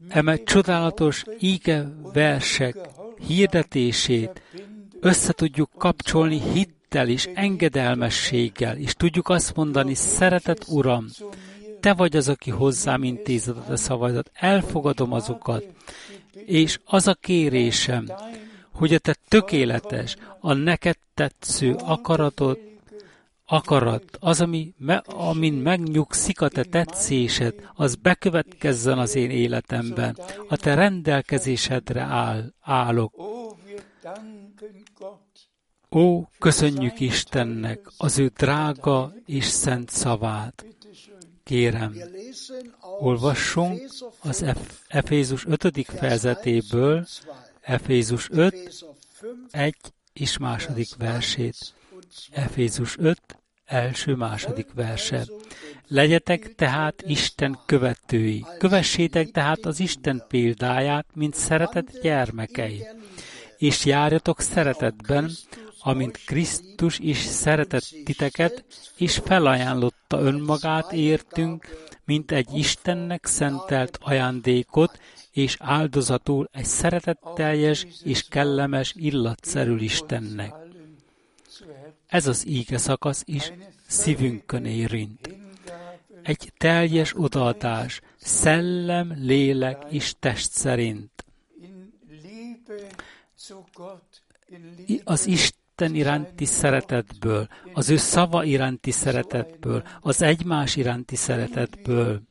[0.08, 2.76] eme csodálatos íge versek
[3.26, 4.42] hirdetését
[5.00, 11.06] össze tudjuk kapcsolni hittel és engedelmességgel, és tudjuk azt mondani, szeretett Uram,
[11.80, 15.64] Te vagy az, aki hozzám intézed a szavaidat, elfogadom azokat,
[16.46, 18.06] és az a kérésem,
[18.72, 22.58] hogy a Te tökéletes, a neked tetsző akaratod
[23.52, 30.18] akarat, az, ami, me, amin megnyugszik a te tetszésed, az bekövetkezzen az én életemben.
[30.48, 33.14] A te rendelkezésedre áll, állok.
[35.90, 40.66] Ó, köszönjük Istennek az ő drága és szent szavát.
[41.44, 41.96] Kérem,
[43.00, 43.80] olvassunk
[44.22, 44.44] az
[44.88, 45.86] Efézus 5.
[45.86, 47.06] fejezetéből,
[47.60, 48.84] Efézus 5,
[49.50, 49.74] 1
[50.12, 51.74] és második versét.
[52.30, 53.41] Efézus 5,
[53.72, 55.24] első-második verse.
[55.88, 58.44] Legyetek tehát Isten követői.
[58.58, 62.86] Kövessétek tehát az Isten példáját, mint szeretett gyermekei.
[63.58, 65.30] És járjatok szeretetben,
[65.80, 68.64] amint Krisztus is szeretett titeket,
[68.96, 71.66] és felajánlotta önmagát értünk,
[72.04, 74.98] mint egy Istennek szentelt ajándékot,
[75.32, 80.61] és áldozatul egy szeretetteljes és kellemes illatszerű Istennek.
[82.12, 83.52] Ez az íge szakasz is
[83.86, 85.36] szívünkön érint.
[86.22, 91.24] Egy teljes odaadás, szellem, lélek és test szerint.
[95.04, 102.22] Az Isten iránti szeretetből, az ő szava iránti szeretetből, az egymás iránti szeretetből,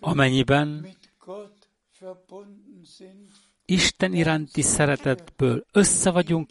[0.00, 0.96] amennyiben
[3.64, 6.48] Isten iránti szeretetből össze vagyunk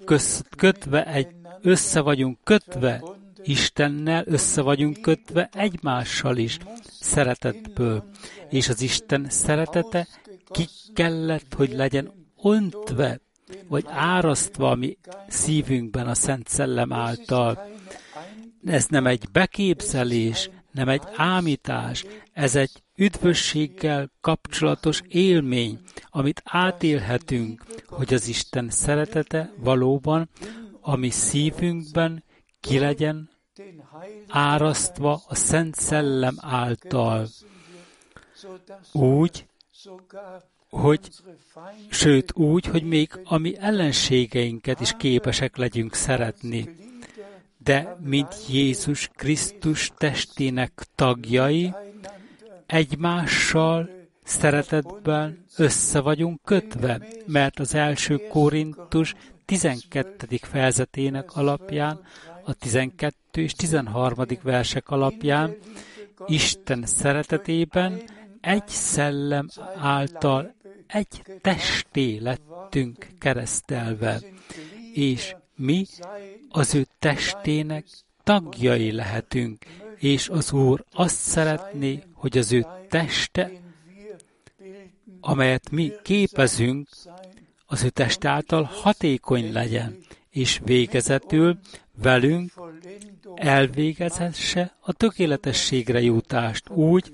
[0.58, 3.04] kötve egy össze vagyunk kötve
[3.44, 6.58] Istennel, össze vagyunk kötve egymással is
[7.00, 8.10] szeretetből.
[8.50, 10.08] És az Isten szeretete
[10.50, 12.12] ki kellett, hogy legyen
[12.44, 13.20] öntve,
[13.68, 17.68] vagy árasztva a mi szívünkben a Szent Szellem által.
[18.66, 28.14] Ez nem egy beképzelés, nem egy ámítás, ez egy üdvösséggel kapcsolatos élmény, amit átélhetünk, hogy
[28.14, 30.30] az Isten szeretete valóban
[30.90, 32.24] a mi szívünkben
[32.60, 33.30] ki legyen
[34.28, 37.28] árasztva a Szent Szellem által,
[38.92, 39.48] úgy,
[40.70, 41.10] hogy,
[41.90, 46.76] sőt úgy, hogy még a mi ellenségeinket is képesek legyünk szeretni.
[47.58, 51.74] De, mint Jézus Krisztus testének tagjai,
[52.66, 53.90] egymással
[54.24, 59.16] szeretetben össze vagyunk kötve, mert az első Korintus
[59.50, 60.40] 12.
[60.42, 62.02] fejezetének alapján,
[62.44, 63.42] a 12.
[63.42, 64.26] és 13.
[64.42, 65.56] versek alapján
[66.26, 68.02] Isten szeretetében
[68.42, 70.54] egy szellem által
[70.88, 74.20] egy testé lettünk keresztelve,
[74.94, 75.86] és mi
[76.50, 77.86] az ő testének
[78.24, 79.66] tagjai lehetünk,
[79.98, 83.52] és az Úr azt szeretné, hogy az ő teste,
[85.22, 86.88] amelyet mi képezünk,
[87.72, 89.98] az ő test által hatékony legyen,
[90.30, 91.60] és végezetül
[92.02, 92.54] velünk
[93.36, 97.14] elvégezhesse a tökéletességre jutást úgy,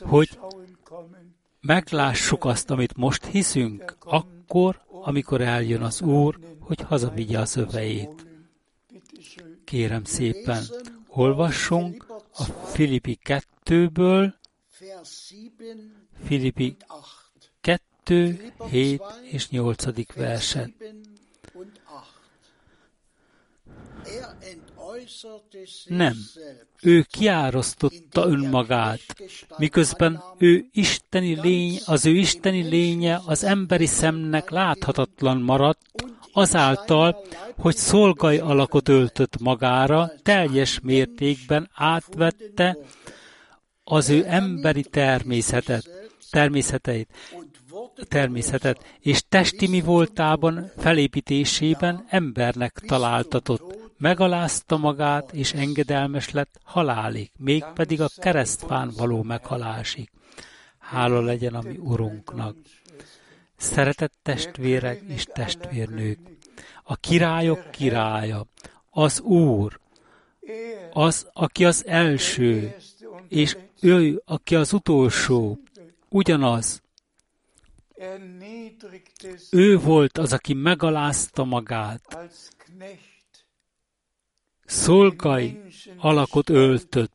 [0.00, 0.38] hogy
[1.60, 8.26] meglássuk azt, amit most hiszünk, akkor, amikor eljön az Úr, hogy hazavigye az öveit.
[9.64, 10.62] Kérem szépen,
[11.08, 14.32] olvassunk a Filippi 2-ből,
[16.24, 16.76] Filippi
[18.08, 20.14] 2, 7 és 8.
[20.14, 20.72] verset.
[25.84, 26.14] Nem,
[26.82, 29.00] ő kiárasztotta önmagát,
[29.56, 35.80] miközben ő isteni lény, az ő isteni lénye az emberi szemnek láthatatlan maradt,
[36.32, 37.24] azáltal,
[37.56, 42.78] hogy szolgai alakot öltött magára, teljes mértékben átvette
[43.84, 45.88] az ő emberi természetet,
[46.30, 47.08] természeteit,
[48.08, 58.00] természetet, és testi mi voltában, felépítésében embernek találtatott, megalázta magát, és engedelmes lett halálig, mégpedig
[58.00, 60.10] a keresztfán való meghalásig.
[60.78, 62.56] Hála legyen a mi Urunknak.
[63.56, 66.18] Szeretett testvérek és testvérnők,
[66.82, 68.46] a királyok királya,
[68.90, 69.80] az Úr,
[70.92, 72.76] az, aki az első,
[73.28, 75.58] és ő, aki az utolsó,
[76.08, 76.82] ugyanaz.
[79.50, 82.18] Ő volt az, aki megalázta magát.
[84.64, 85.60] Szolgai
[85.96, 87.12] alakot öltött,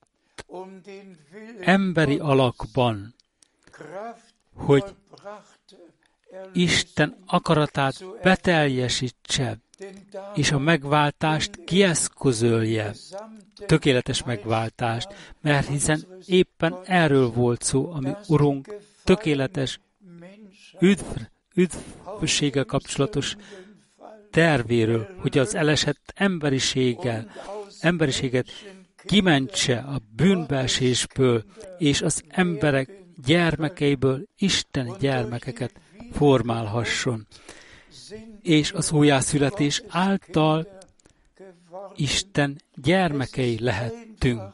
[1.59, 3.15] emberi alakban,
[4.53, 4.95] hogy
[6.53, 9.57] Isten akaratát beteljesítse,
[10.35, 12.93] és a megváltást kieszközölje,
[13.65, 19.79] tökéletes megváltást, mert hiszen éppen erről volt szó, ami Urunk tökéletes
[20.79, 21.05] üdv,
[21.55, 23.35] üdvséggel kapcsolatos
[24.31, 27.31] tervéről, hogy az elesett emberiséggel,
[27.79, 28.47] emberiséget
[29.05, 31.43] kimentse a bűnbeesésből,
[31.77, 32.89] és az emberek
[33.25, 35.71] gyermekeiből Isten gyermekeket
[36.11, 37.27] formálhasson.
[38.41, 40.67] És az újjászületés által
[41.95, 44.53] Isten gyermekei lehettünk,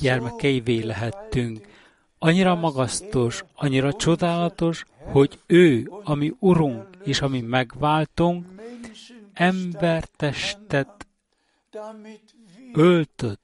[0.00, 1.66] gyermekeivé lehettünk.
[2.18, 8.46] Annyira magasztos, annyira csodálatos, hogy ő, ami Urunk és ami megváltunk,
[9.32, 11.06] embertestet
[12.72, 13.40] öltött,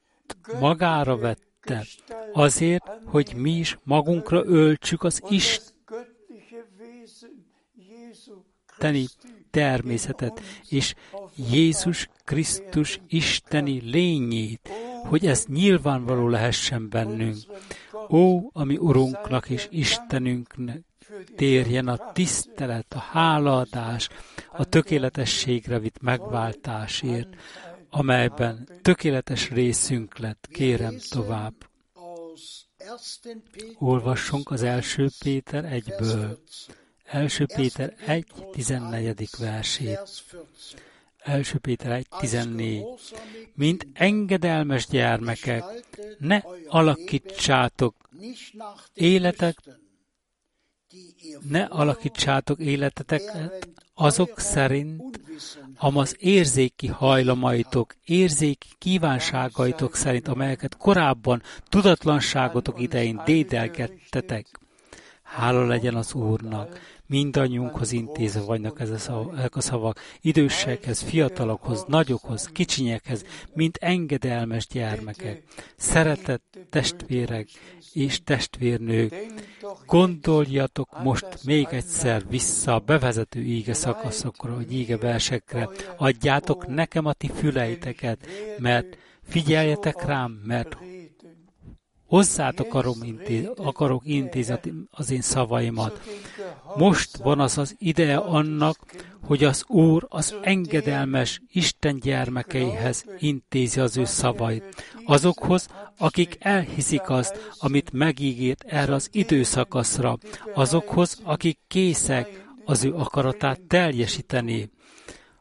[0.60, 1.86] magára vette,
[2.32, 5.76] azért, hogy mi is magunkra öltsük az isteni
[9.50, 10.94] természetet, és
[11.50, 14.68] Jézus Krisztus isteni lényét,
[15.04, 17.36] hogy ez nyilvánvaló lehessen bennünk.
[18.08, 20.89] Ó, ami Urunknak és Istenünknek
[21.36, 24.08] térjen a tisztelet, a hálaadás,
[24.52, 27.36] a tökéletességre vitt megváltásért,
[27.90, 30.48] amelyben tökéletes részünk lett.
[30.52, 31.54] Kérem tovább.
[33.78, 36.38] Olvassunk az első Péter egyből.
[37.04, 39.28] Első Péter 1, 14.
[39.38, 39.98] versét.
[41.18, 42.84] Első Péter 1, 14.
[43.54, 45.64] Mint engedelmes gyermekek,
[46.18, 47.94] ne alakítsátok
[48.94, 49.56] életek,
[51.48, 55.20] ne alakítsátok életeteket azok szerint,
[55.76, 64.46] amaz érzéki hajlamaitok, érzéki kívánságaitok szerint, amelyeket korábban tudatlanságotok idején dédelgettetek.
[65.22, 66.80] Hála legyen az Úrnak,
[67.10, 75.42] mindannyiunkhoz intézve vannak ezek a szavak, idősekhez, fiatalokhoz, nagyokhoz, kicsinyekhez, mint engedelmes gyermekek,
[75.76, 77.48] szeretett testvérek
[77.92, 79.14] és testvérnők.
[79.86, 85.68] Gondoljatok most még egyszer vissza a bevezető íge szakaszokra, vagy íge versekre.
[85.96, 88.26] Adjátok nekem a ti füleiteket,
[88.58, 90.76] mert figyeljetek rám, mert
[92.10, 94.58] Hozzátok akarom intéz, akarok intézni
[94.90, 96.00] az én szavaimat.
[96.76, 98.78] Most van az az ideje annak,
[99.22, 104.94] hogy az Úr az engedelmes Isten gyermekeihez intézi az ő szavait.
[105.04, 110.18] Azokhoz, akik elhiszik azt, amit megígért erre az időszakaszra.
[110.54, 114.70] Azokhoz, akik készek az ő akaratát teljesíteni.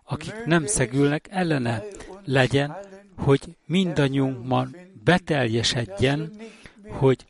[0.03, 1.83] Akik nem szegülnek ellene.
[2.25, 2.77] Legyen,
[3.17, 6.31] hogy mindannyiunkban beteljesedjen,
[6.89, 7.25] hogy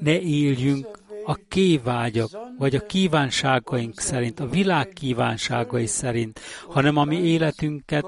[0.00, 7.16] ne éljünk a kévágyak, vagy a kívánságaink szerint, a világ kívánságai szerint, hanem a mi
[7.16, 8.04] életünket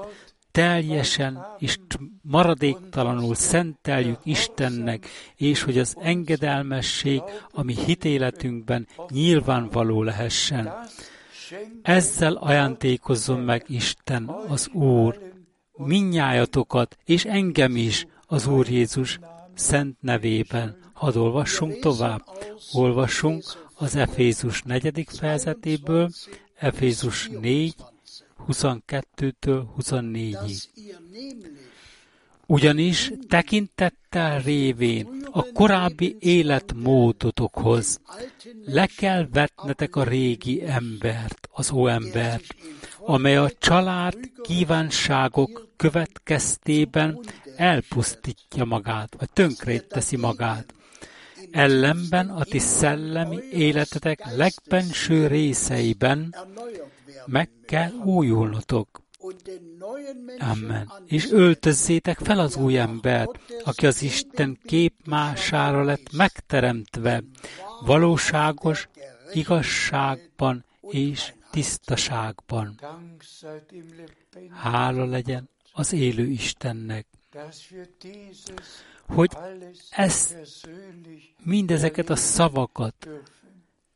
[0.51, 1.77] teljesen és
[2.21, 7.21] maradéktalanul szenteljük Istennek, és hogy az engedelmesség
[7.51, 10.73] a mi hitéletünkben nyilvánvaló lehessen.
[11.81, 15.19] Ezzel ajándékozzon meg Isten, az Úr,
[15.73, 19.19] minnyájatokat, és engem is, az Úr Jézus
[19.61, 20.77] szent nevében.
[20.93, 22.23] Hadd olvassunk tovább.
[22.71, 23.43] Olvassunk
[23.73, 26.09] az Efézus negyedik fejezetéből,
[26.55, 27.75] Efézus 4,
[28.47, 30.63] 22-től 24-ig.
[32.45, 37.99] Ugyanis tekintettel révén a korábbi életmódotokhoz
[38.65, 42.55] le kell vetnetek a régi embert, az óembert,
[42.99, 47.19] amely a család kívánságok következtében
[47.61, 50.73] elpusztítja magát, vagy tönkrét teszi magát.
[51.51, 56.35] Ellenben a ti szellemi életetek legbenső részeiben
[57.25, 59.01] meg kell újulnotok.
[60.39, 60.91] Amen.
[61.05, 67.23] És öltözzétek fel az új embert, aki az Isten képmására lett megteremtve,
[67.85, 68.89] valóságos
[69.33, 72.79] igazságban és tisztaságban.
[74.49, 77.07] Hála legyen az élő Istennek,
[79.07, 79.31] hogy
[79.89, 80.37] ezt,
[81.43, 83.09] mindezeket a szavakat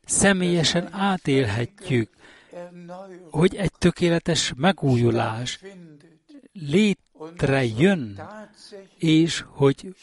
[0.04, 2.10] személyesen átélhetjük,
[3.30, 5.60] hogy egy tökéletes megújulás
[6.52, 8.20] létrejön,
[8.98, 9.94] és hogy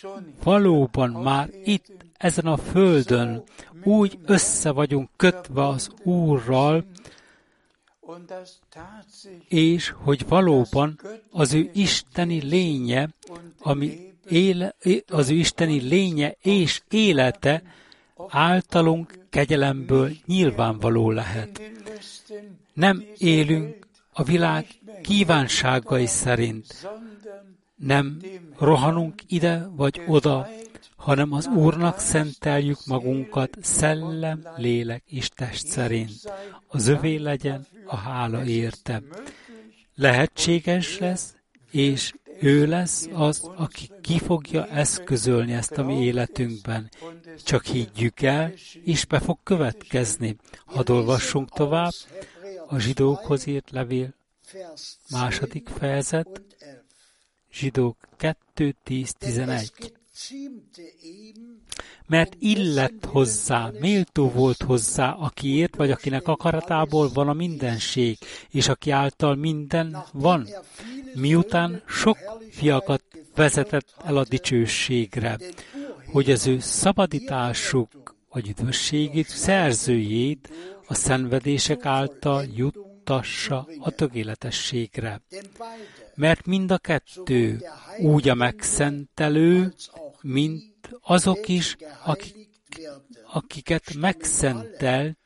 [0.44, 3.44] valóban már itt, ezen a földön
[3.84, 6.86] úgy össze vagyunk kötve az Úrral,
[9.48, 11.00] és hogy valóban
[11.32, 13.10] az ő isteni lénye,
[13.60, 14.76] ami éle,
[15.08, 17.64] az ő isteni lénye és élete
[18.28, 21.62] általunk kegyelemből nyilvánvaló lehet.
[22.74, 24.68] Nem élünk a világ
[25.02, 26.88] kívánságai szerint,
[27.76, 28.22] nem
[28.58, 30.48] rohanunk ide vagy oda,
[31.04, 36.12] hanem az Úrnak szenteljük magunkat szellem, lélek és test szerint.
[36.68, 39.02] Az övé legyen a hála érte.
[39.96, 41.36] Lehetséges lesz,
[41.72, 46.90] és ő lesz az, aki ki fogja eszközölni ezt a mi életünkben.
[47.44, 50.36] Csak higgyük el, és be fog következni.
[50.66, 51.94] Hadd olvassunk tovább
[52.68, 54.14] a zsidókhoz írt levél
[55.10, 56.42] második fejezet,
[57.52, 59.94] zsidók 2, 10, 11
[62.08, 68.18] mert illett hozzá, méltó volt hozzá, akiért vagy akinek akaratából van a mindenség,
[68.50, 70.48] és aki által minden van,
[71.14, 72.18] miután sok
[72.50, 73.04] fiakat
[73.36, 75.38] vezetett el a dicsőségre,
[76.06, 80.50] hogy az ő szabadításuk vagy üdvösségét szerzőjét
[80.88, 85.22] a szenvedések által juttassa a tökéletességre.
[86.16, 87.62] Mert mind a kettő,
[88.00, 89.74] úgy a megszentelő,
[90.24, 92.50] mint azok is, akik,
[93.26, 95.18] akiket megszentelt,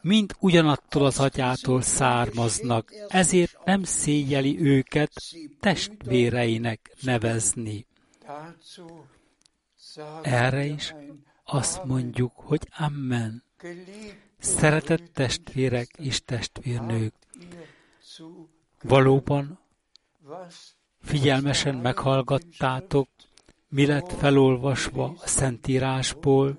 [0.00, 5.12] mind ugyanattól az atyától származnak, ezért nem szégyeli őket
[5.60, 7.86] testvéreinek nevezni.
[10.22, 10.94] Erre is
[11.44, 13.44] azt mondjuk, hogy Amen.
[14.38, 17.14] Szeretett testvérek és testvérnők,
[18.82, 19.60] valóban
[21.06, 23.08] figyelmesen meghallgattátok,
[23.68, 26.58] mi lett felolvasva a Szentírásból,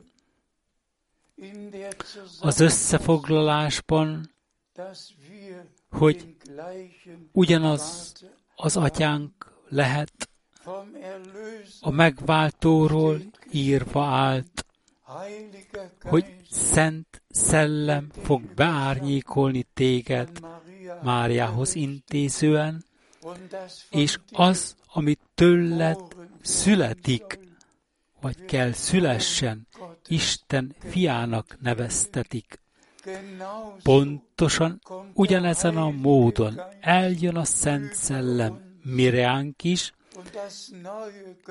[2.40, 4.32] az összefoglalásban,
[5.90, 6.36] hogy
[7.32, 8.14] ugyanaz
[8.56, 9.32] az atyánk
[9.70, 10.30] lehet,
[11.80, 13.22] a megváltóról
[13.52, 14.66] írva állt,
[16.02, 20.30] hogy szent szellem fog beárnyékolni téged
[21.04, 22.87] Máriához intézően,
[23.90, 26.00] és az, amit tőled
[26.42, 27.40] születik,
[28.22, 29.68] vagy kell szülessen,
[30.08, 32.60] Isten fiának neveztetik.
[33.84, 34.82] Pontosan
[35.14, 39.94] ugyanezen a módon eljön a Szent Szellem Mireánk is,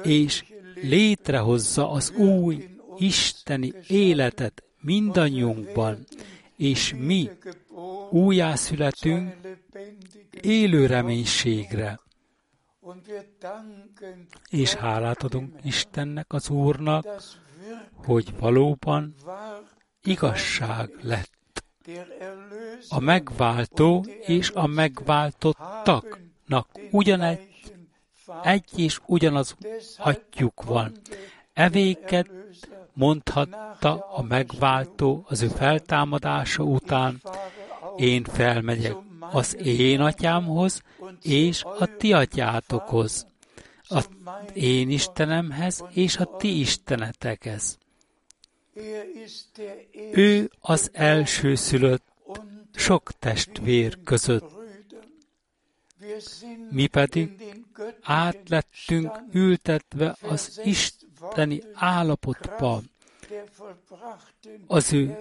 [0.02, 6.06] és létrehozza az új isteni életet mindannyiunkban,
[6.56, 7.30] és mi
[8.10, 9.34] újjászületünk
[10.40, 12.00] élő reménységre.
[14.50, 17.06] És hálát adunk Istennek, az Úrnak,
[18.04, 19.14] hogy valóban
[20.02, 21.34] igazság lett.
[22.88, 27.48] A megváltó és a megváltottaknak ugyanegy,
[28.42, 29.56] egy és ugyanaz
[29.98, 30.92] atyuk van.
[31.52, 32.30] Evéket
[32.96, 37.22] mondhatta a megváltó az ő feltámadása után,
[37.96, 40.82] én felmegyek az én atyámhoz
[41.22, 43.26] és a ti atyátokhoz,
[43.82, 44.04] a
[44.52, 47.78] én Istenemhez és a ti istenetekhez.
[50.12, 52.04] Ő az első szülött
[52.74, 54.54] sok testvér között.
[56.70, 57.54] Mi pedig
[58.02, 60.60] átlettünk ültetve az
[61.28, 62.80] isteni állapotba,
[64.66, 65.16] az ő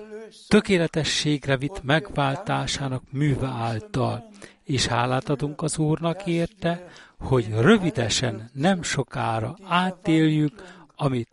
[0.47, 4.30] tökéletességre vitt megváltásának műve által,
[4.64, 6.88] és hálát adunk az Úrnak érte,
[7.20, 10.64] hogy rövidesen, nem sokára átéljük,
[10.95, 11.30] amit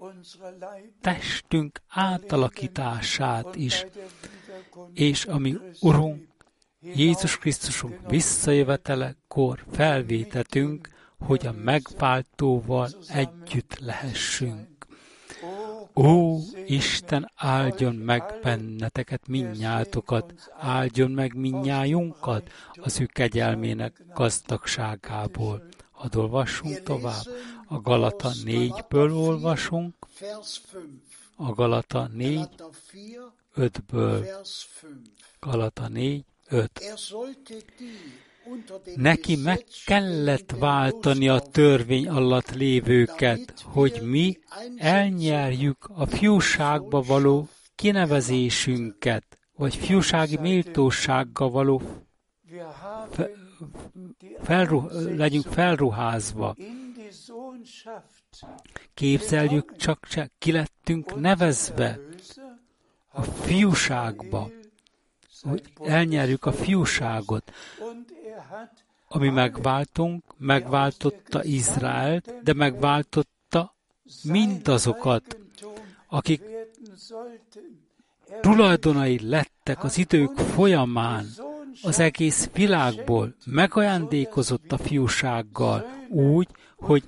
[1.00, 3.86] testünk átalakítását is,
[4.94, 6.30] és ami Urunk,
[6.80, 10.88] Jézus Krisztusunk visszajövetelekor felvétetünk,
[11.26, 14.86] hogy a megváltóval együtt lehessünk.
[15.94, 25.62] Ó, Isten áldjon meg benneteket, minnyátokat, áldjon meg minnyájunkat az ő kegyelmének gazdagságából.
[25.90, 27.24] Hadd olvassunk tovább.
[27.66, 29.94] A Galata 4-ből olvasunk.
[31.36, 32.48] A Galata 4,
[33.56, 34.46] 5-ből.
[35.40, 36.80] Galata 4, 5.
[38.94, 44.38] Neki meg kellett váltani a törvény alatt lévőket, hogy mi
[44.76, 51.82] elnyerjük a fiúságba való kinevezésünket, vagy fiúsági méltósággal való
[54.42, 54.68] fe,
[55.16, 56.56] legyünk felruházva.
[58.94, 61.98] Képzeljük, csak, csak ki lettünk nevezve
[63.12, 64.50] a fiúságba,
[65.42, 67.52] hogy elnyerjük a fiúságot.
[69.08, 73.74] Ami megváltunk, megváltotta Izraelt, de megváltotta
[74.22, 75.38] mindazokat,
[76.08, 76.42] akik
[78.40, 81.26] tulajdonai lettek az idők folyamán
[81.82, 87.04] az egész világból, megajándékozott a fiúsággal úgy, hogy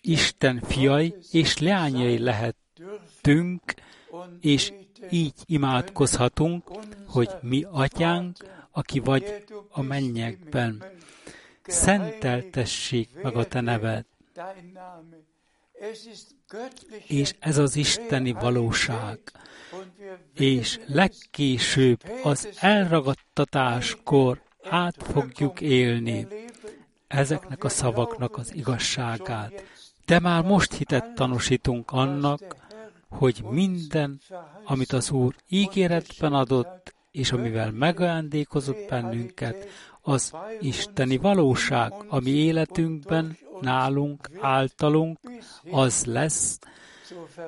[0.00, 3.74] Isten fiai és leányai lehetünk,
[4.40, 4.72] és
[5.10, 6.70] így imádkozhatunk,
[7.06, 8.36] hogy mi atyánk,
[8.70, 10.82] aki vagy a mennyekben.
[11.62, 14.04] Szenteltessék meg a te neved.
[17.06, 19.18] És ez az isteni valóság.
[20.34, 26.26] És legkésőbb az elragadtatáskor át fogjuk élni
[27.08, 29.64] ezeknek a szavaknak az igazságát.
[30.06, 32.56] De már most hitet tanúsítunk annak,
[33.12, 34.20] hogy minden,
[34.64, 39.68] amit az Úr ígéretben adott, és amivel megajándékozott bennünket,
[40.00, 45.18] az isteni valóság, ami életünkben, nálunk, általunk,
[45.70, 46.58] az lesz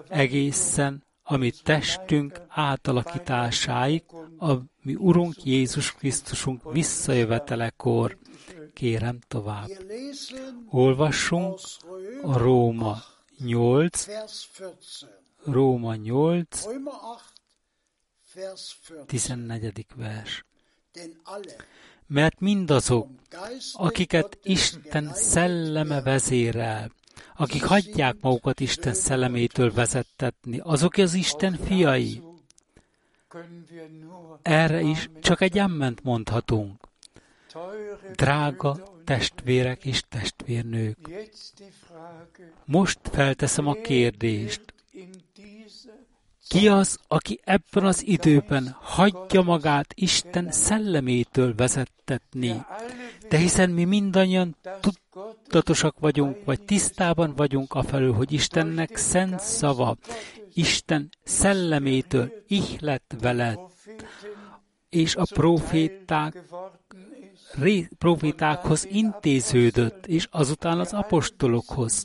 [0.09, 4.03] egészen a mi testünk átalakításáig,
[4.39, 4.53] a
[4.83, 8.19] mi Urunk Jézus Krisztusunk visszajövetelekor.
[8.73, 9.69] Kérem tovább.
[10.71, 11.59] Olvassunk
[12.23, 12.97] a Róma
[13.39, 14.07] 8,
[15.45, 16.64] Róma 8,
[19.07, 19.86] 14.
[19.97, 20.45] vers.
[22.07, 23.09] Mert mindazok,
[23.72, 26.90] akiket Isten szelleme vezérel,
[27.36, 32.22] akik hagyják magukat Isten szellemétől vezettetni, azok az Isten fiai.
[34.42, 36.88] Erre is csak egy emment mondhatunk.
[38.12, 40.99] Drága testvérek és testvérnők,
[42.64, 44.74] most felteszem a kérdést,
[46.49, 52.64] ki az, aki ebben az időben hagyja magát Isten szellemétől vezettetni?
[53.28, 54.57] De hiszen mi mindannyian
[55.47, 59.97] tudatosak vagyunk, vagy tisztában vagyunk afelől, hogy Istennek szent szava,
[60.55, 63.59] Isten szellemétől ihlet veled,
[64.88, 66.42] és a proféták
[67.99, 72.05] profétákhoz intéződött, és azután az apostolokhoz.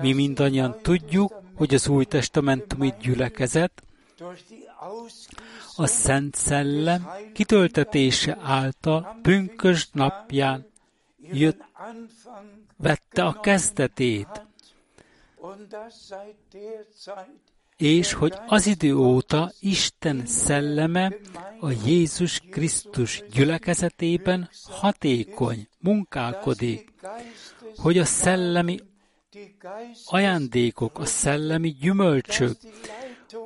[0.00, 3.82] Mi mindannyian tudjuk, hogy az új testamentumi gyülekezet
[5.76, 10.66] a Szent Szellem kitöltetése által pünkös napján
[11.32, 11.60] jött,
[12.76, 14.46] vette a kezdetét,
[17.76, 21.12] és hogy az idő óta Isten szelleme
[21.60, 26.92] a Jézus Krisztus gyülekezetében hatékony, munkálkodik,
[27.76, 28.80] hogy a szellemi
[30.06, 32.56] ajándékok, a szellemi gyümölcsök,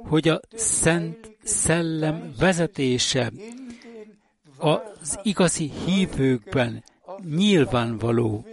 [0.08, 3.32] hogy a Szent Szellem vezetése
[4.58, 6.84] az igazi hívőkben
[7.24, 8.46] nyilvánvaló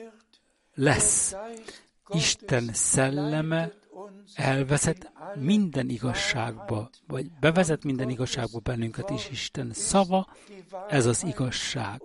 [0.74, 1.36] lesz.
[2.10, 3.72] Isten szelleme
[4.36, 10.28] elvezet minden igazságba, vagy bevezet minden igazságba bennünket, és Isten szava,
[10.90, 12.02] ez az igazság.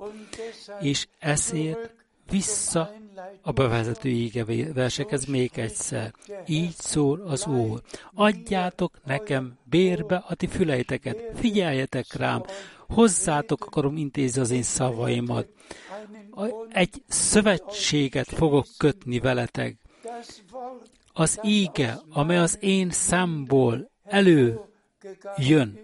[0.80, 1.94] És ezért
[2.30, 2.94] vissza
[3.42, 6.14] a bevezető ége versekhez még egyszer.
[6.46, 7.82] Így szól az Úr.
[8.14, 12.42] Adjátok nekem bérbe a ti füleiteket, figyeljetek rám,
[12.88, 15.48] hozzátok akarom intézni az én szavaimat.
[16.68, 19.76] Egy szövetséget fogok kötni veletek.
[21.12, 24.60] Az íge, amely az én számból elő
[25.36, 25.80] jön,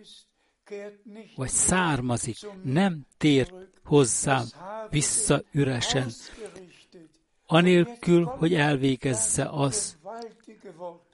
[1.37, 3.53] vagy származik, nem tér
[3.85, 4.45] hozzám
[4.91, 6.11] vissza üresen,
[7.51, 9.97] anélkül, hogy elvégezze az.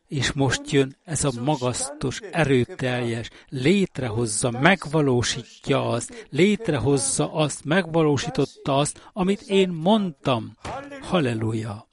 [0.09, 9.41] És most jön ez a magasztos, erőteljes, létrehozza, megvalósítja azt, létrehozza azt, megvalósította azt, amit
[9.41, 10.53] én mondtam.
[11.01, 11.89] Halleluja!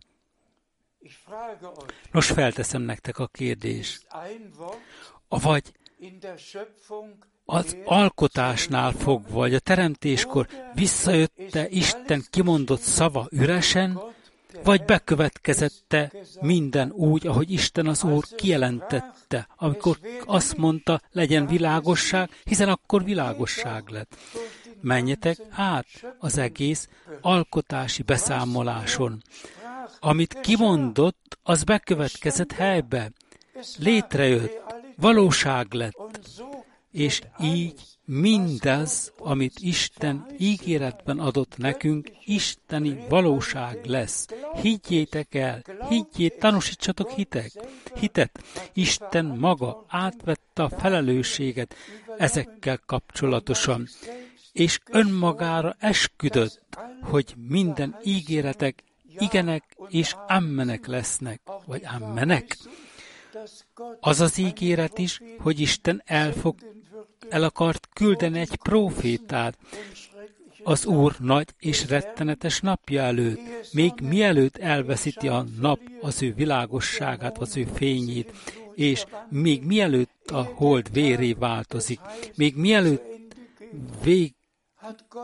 [2.11, 4.07] Nos, felteszem nektek a kérdést.
[5.27, 5.71] Vagy
[7.45, 13.99] az alkotásnál fogva, vagy a teremtéskor visszajött-e Isten kimondott szava üresen,
[14.63, 22.69] vagy bekövetkezette minden úgy, ahogy Isten az Úr kijelentette, amikor azt mondta, legyen világosság, hiszen
[22.69, 24.15] akkor világosság lett.
[24.81, 25.87] Menjetek át
[26.19, 26.89] az egész
[27.21, 29.21] alkotási beszámoláson.
[29.99, 33.11] Amit kimondott, az bekövetkezett helybe.
[33.77, 34.61] Létrejött,
[34.95, 36.29] valóság lett.
[36.91, 44.27] És így mindez, amit Isten ígéretben adott nekünk, isteni valóság lesz.
[44.61, 47.51] Higgyétek el, higgyét, tanúsítsatok hitek,
[47.95, 48.43] hitet.
[48.73, 51.75] Isten maga átvette a felelősséget
[52.17, 53.87] ezekkel kapcsolatosan,
[54.51, 58.83] és önmagára esküdött, hogy minden ígéretek
[59.17, 62.57] igenek és ammenek lesznek, vagy ammenek.
[63.99, 66.55] Az az ígéret is, hogy Isten el fog
[67.31, 69.57] el akart küldeni egy profétát.
[70.63, 73.39] Az Úr nagy és rettenetes napja előtt,
[73.71, 78.31] még mielőtt elveszíti a nap az ő világosságát, az ő fényét,
[78.75, 81.99] és még mielőtt a hold véré változik,
[82.35, 83.35] még mielőtt
[84.03, 84.33] vég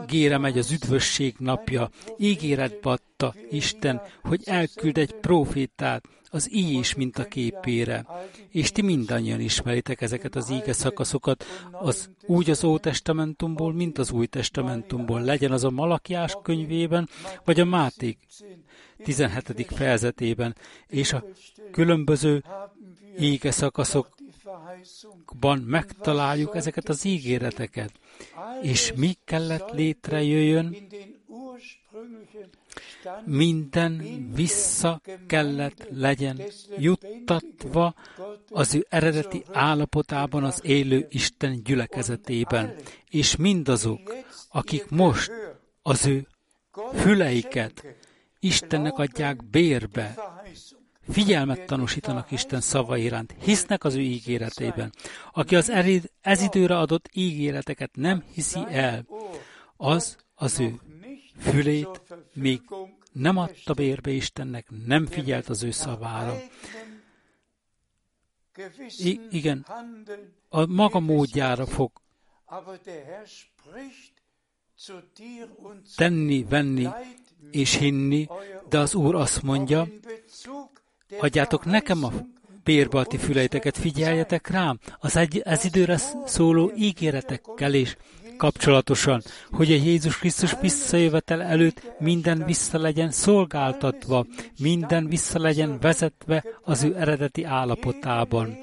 [0.07, 6.03] Gére megy az üdvösség napja, ígéretbe adta Isten, hogy elküld egy profétát,
[6.37, 6.95] az így is
[7.29, 8.05] képére.
[8.49, 14.25] És ti mindannyian ismeritek ezeket az íge szakaszokat, az úgy az Ótestamentumból, mint az Új
[14.25, 15.21] Testamentumból.
[15.21, 17.09] Legyen az a Malakiás könyvében,
[17.45, 18.17] vagy a Máték
[19.03, 19.67] 17.
[19.69, 20.55] fejezetében,
[20.87, 21.25] és a
[21.71, 22.43] különböző
[23.19, 27.91] íge szakaszokban megtaláljuk ezeket az ígéreteket.
[28.61, 30.75] És mi kellett létrejöjjön?
[33.25, 34.03] Minden
[34.33, 36.41] vissza kellett legyen
[36.77, 37.93] juttatva
[38.49, 42.75] az ő eredeti állapotában az élő Isten gyülekezetében,
[43.09, 44.15] és mindazok,
[44.49, 45.31] akik most
[45.81, 46.27] az ő
[46.93, 47.83] füleiket
[48.39, 50.15] Istennek adják bérbe,
[51.09, 54.93] figyelmet tanúsítanak Isten szava iránt, hisznek az ő ígéretében.
[55.33, 55.71] Aki az
[56.21, 59.05] ez időre adott ígéreteket nem hiszi el,
[59.77, 60.79] az az ő
[61.37, 62.01] fülét
[62.33, 62.61] még
[63.11, 66.37] nem adta bérbe Istennek, nem figyelt az ő szavára.
[68.97, 69.65] I- igen,
[70.49, 71.91] a maga módjára fog
[75.95, 76.87] tenni, venni
[77.51, 78.27] és hinni,
[78.69, 79.87] de az Úr azt mondja,
[81.19, 82.11] adjátok nekem a
[82.63, 87.97] bérbe a füleiteket, figyeljetek rám, az egy, ez időre szóló ígéretekkel is
[88.37, 89.21] kapcsolatosan,
[89.51, 94.25] hogy a Jézus Krisztus visszajövetel előtt minden vissza legyen szolgáltatva,
[94.59, 98.57] minden vissza legyen vezetve az ő eredeti állapotában.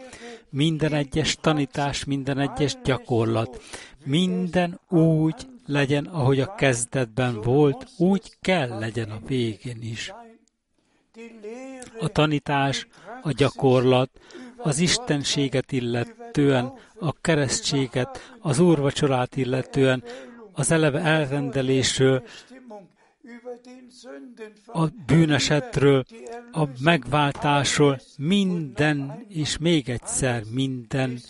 [0.50, 3.62] Minden egyes tanítás, minden egyes gyakorlat,
[4.04, 5.34] minden úgy
[5.66, 10.12] legyen, ahogy a kezdetben volt, úgy kell legyen a végén is.
[12.00, 12.86] A tanítás,
[13.22, 14.10] a gyakorlat,
[14.64, 20.04] az istenséget illetően, a keresztséget, az úrvacsorát illetően,
[20.52, 22.22] az eleve elrendelésről,
[24.66, 26.04] a bűnesetről,
[26.52, 31.20] a megváltásról, minden, és még egyszer minden,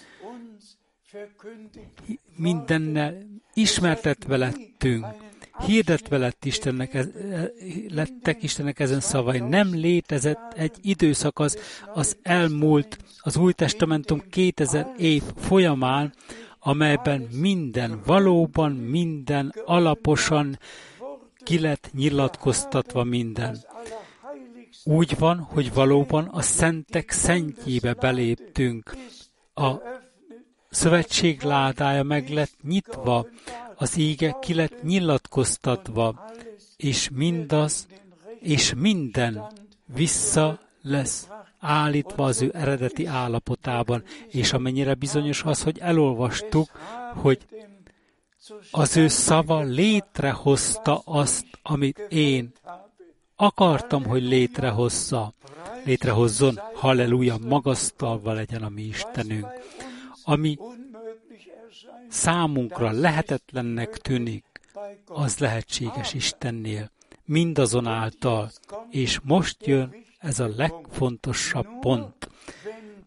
[2.36, 3.14] mindennel
[3.54, 5.06] ismertetve lettünk
[5.58, 7.04] hirdetve lett Istennek, e,
[7.88, 9.38] lettek Istennek ezen szavai.
[9.38, 16.12] Nem létezett egy időszakasz az elmúlt, az Új Testamentum 2000 év folyamán,
[16.58, 20.58] amelyben minden, valóban minden alaposan
[21.36, 23.56] ki lett nyilatkoztatva minden.
[24.84, 28.96] Úgy van, hogy valóban a szentek szentjébe beléptünk.
[29.54, 29.72] A
[30.70, 33.26] szövetség ládája meg lett nyitva,
[33.76, 36.30] az íge ki lett nyilatkoztatva,
[36.76, 37.86] és mindaz,
[38.40, 39.42] és minden
[39.94, 46.70] vissza lesz állítva az ő eredeti állapotában, és amennyire bizonyos az, hogy elolvastuk,
[47.14, 47.46] hogy
[48.70, 52.52] az ő szava létrehozta azt, amit én
[53.36, 55.34] akartam, hogy létrehozza,
[55.84, 59.46] létrehozzon, halleluja, magasztalva legyen a mi Istenünk.
[60.24, 60.58] Ami
[62.08, 64.44] számunkra lehetetlennek tűnik,
[65.06, 66.90] az lehetséges Istennél,
[67.24, 68.50] mindazonáltal,
[68.90, 72.28] és most jön ez a legfontosabb pont.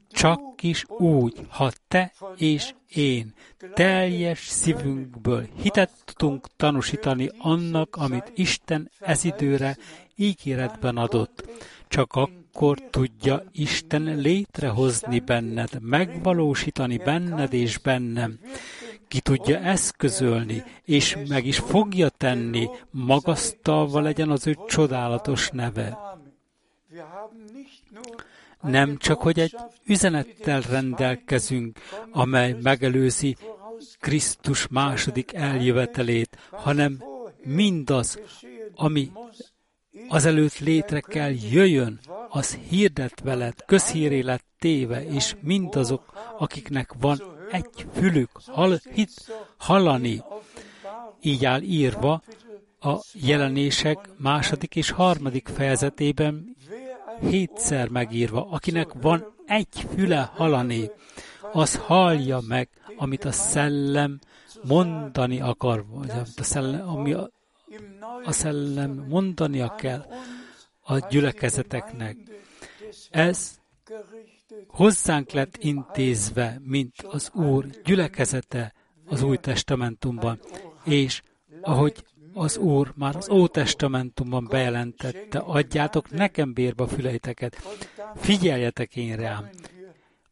[0.09, 3.33] Csak is úgy, ha te és én
[3.73, 9.77] teljes szívünkből hitet tudunk tanúsítani annak, amit Isten ez időre
[10.15, 11.49] ígéretben adott,
[11.87, 12.45] csak akkor
[12.89, 18.39] tudja Isten létrehozni benned, megvalósítani benned és bennem
[19.07, 25.97] ki tudja eszközölni, és meg is fogja tenni, magasztalva legyen az ő csodálatos neve.
[28.61, 29.55] Nem csak, hogy egy
[29.85, 31.79] üzenettel rendelkezünk,
[32.11, 33.35] amely megelőzi
[33.99, 37.03] Krisztus második eljövetelét, hanem
[37.43, 38.19] mindaz,
[38.75, 39.11] ami
[40.07, 44.23] azelőtt létre kell jöjjön, az hirdetve lett, közhíré
[44.59, 47.21] téve, és mindazok, akiknek van
[47.51, 49.11] egy fülük hall, hit,
[49.57, 50.23] hallani.
[51.21, 52.21] Így áll írva
[52.79, 56.55] a jelenések második és harmadik fejezetében
[57.21, 60.91] hétszer megírva, akinek van egy füle hallani,
[61.51, 64.19] az hallja meg, amit a szellem
[64.63, 67.29] mondani akar, vagy a szellem, ami a
[68.31, 70.05] szellem mondania kell
[70.81, 72.17] a gyülekezeteknek.
[73.09, 73.59] Ez
[74.67, 78.73] hozzánk lett intézve, mint az Úr gyülekezete
[79.05, 80.39] az Új Testamentumban,
[80.83, 81.21] és
[81.61, 82.03] ahogy
[82.33, 87.55] az Úr már az Ótestamentumban bejelentette, adjátok nekem bérbe füleiteket,
[88.15, 89.49] figyeljetek én rám,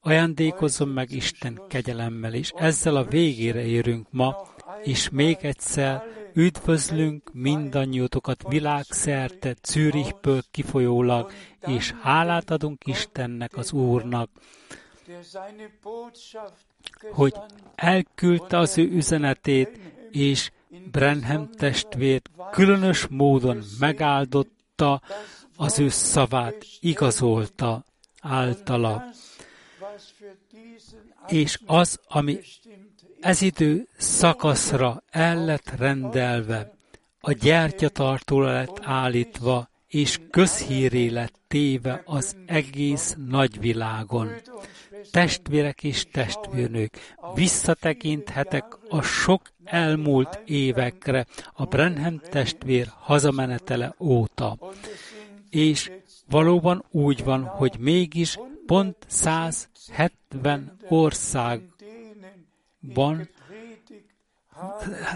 [0.01, 4.54] ajándékozzon meg Isten kegyelemmel, és ezzel a végére érünk ma,
[4.85, 11.31] és még egyszer üdvözlünk mindannyiótokat világszerte, Zürichből kifolyólag,
[11.67, 14.29] és hálát adunk Istennek, az Úrnak,
[17.11, 17.33] hogy
[17.75, 19.79] elküldte az ő üzenetét,
[20.11, 20.51] és
[20.91, 25.01] Brenhem testvért különös módon megáldotta
[25.57, 27.83] az ő szavát, igazolta
[28.21, 29.03] általa.
[31.27, 32.39] És az, ami
[33.19, 36.73] ez idő szakaszra el lett rendelve,
[37.19, 44.31] a gyertyatartóra lett állítva, és közhíré lett téve az egész nagyvilágon.
[45.11, 54.57] Testvérek és testvérnők, visszatekinthetek a sok elmúlt évekre a Brenham testvér hazamenetele óta.
[55.49, 55.91] És
[56.29, 61.73] valóban úgy van, hogy mégis pont 170 országban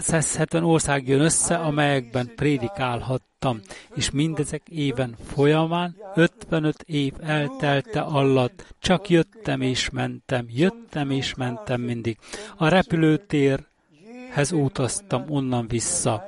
[0.00, 3.60] 170 ország jön össze, amelyekben prédikálhattam,
[3.94, 11.80] és mindezek éven folyamán 55 év eltelte alatt, csak jöttem és mentem, jöttem és mentem
[11.80, 12.18] mindig.
[12.56, 16.24] A repülőtérhez utaztam onnan vissza.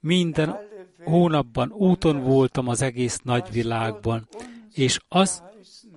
[0.00, 0.56] Minden
[1.04, 4.28] hónapban úton voltam az egész nagyvilágban,
[4.74, 5.42] és az,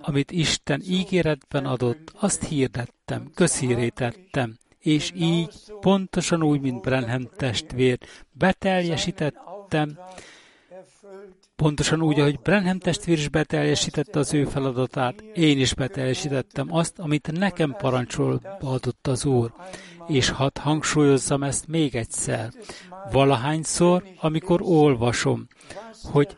[0.08, 7.98] amit Isten ígéretben adott, azt hirdettem, közhírétettem, és így, pontosan úgy, mint Brenham testvér,
[8.32, 9.98] beteljesítettem,
[11.56, 17.32] pontosan úgy, ahogy Brenham testvér is beteljesítette az ő feladatát, én is beteljesítettem azt, amit
[17.32, 19.52] nekem parancsolba adott az Úr.
[20.06, 22.52] És hadd hangsúlyozzam ezt még egyszer.
[23.12, 25.46] Valahányszor, amikor olvasom,
[26.02, 26.36] hogy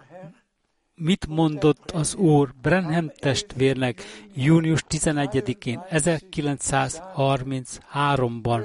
[0.99, 4.03] mit mondott az Úr Brenham testvérnek
[4.35, 8.65] június 11-én 1933-ban.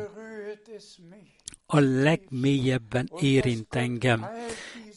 [1.66, 4.26] A legmélyebben érint engem,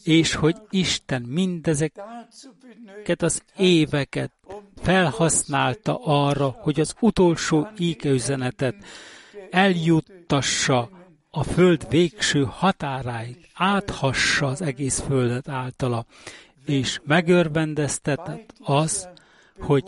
[0.03, 4.31] és hogy Isten mindezeket az éveket
[4.81, 8.75] felhasználta arra, hogy az utolsó ígeüzenetet
[9.49, 10.89] eljuttassa
[11.31, 16.05] a föld végső határáig, áthassa az egész földet általa,
[16.67, 19.09] és megörvendeztetett az,
[19.59, 19.83] hogy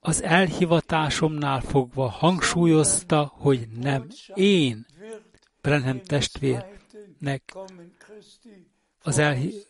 [0.00, 4.86] az elhivatásomnál fogva hangsúlyozta, hogy nem én,
[5.60, 7.54] Brenham testvérnek
[9.02, 9.66] az elhi-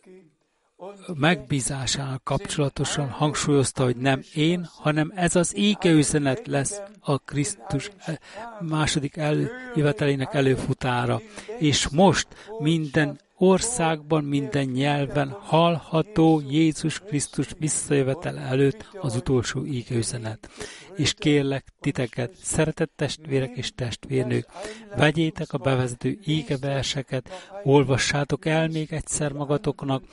[1.13, 7.91] megbízásának kapcsolatosan hangsúlyozta, hogy nem én, hanem ez az éke üzenet lesz a Krisztus
[8.59, 11.21] második eljövetelének előfutára.
[11.57, 12.27] És most
[12.59, 20.49] minden országban minden nyelven hallható Jézus Krisztus visszajövetel előtt az utolsó ígőzenet.
[20.95, 24.47] És kérlek titeket, szeretett testvérek és testvérnők,
[24.95, 27.29] vegyétek a bevezető ígeverseket,
[27.63, 30.03] olvassátok el még egyszer magatoknak,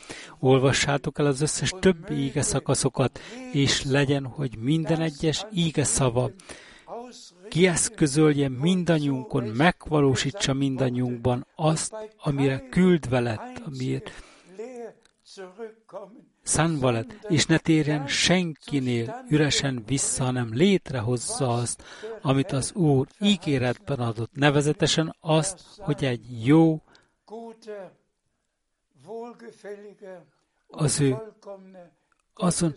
[0.41, 3.21] olvassátok el az összes többi íge szakaszokat,
[3.53, 5.85] és legyen, hogy minden egyes íge
[7.49, 14.11] kieszközölje mindannyiunkon, megvalósítsa mindannyiunkban azt, amire küldve lett, amiért
[16.43, 21.83] szánva lett, és ne térjen senkinél üresen vissza, hanem létrehozza azt,
[22.23, 26.83] amit az Úr ígéretben adott, nevezetesen azt, hogy egy jó,
[30.67, 31.17] az ő
[32.35, 32.75] azon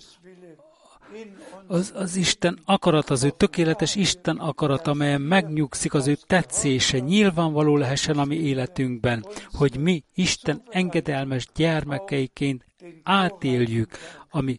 [1.68, 7.78] az, az Isten akarat, az ő tökéletes Isten akarat, amelyen megnyugszik az ő tetszése, nyilvánvaló
[7.78, 12.66] lehessen a mi életünkben, hogy mi Isten engedelmes gyermekeiként
[13.04, 13.98] átéljük,
[14.38, 14.58] ami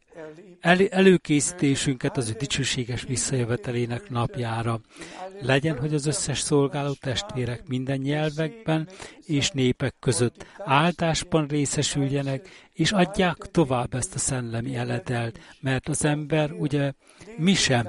[0.61, 4.81] el, előkészítésünket az ő dicsőséges visszajövetelének napjára.
[5.41, 8.89] Legyen, hogy az összes szolgáló testvérek minden nyelvekben
[9.27, 16.53] és népek között áldásban részesüljenek, és adják tovább ezt a szellemi eledelt, mert az ember
[16.53, 16.93] ugye
[17.37, 17.89] mi sem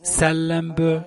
[0.00, 1.06] szellemből,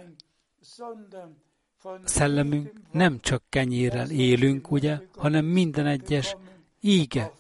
[2.04, 6.36] szellemünk nem csak kenyérrel élünk, ugye, hanem minden egyes
[6.82, 7.32] íge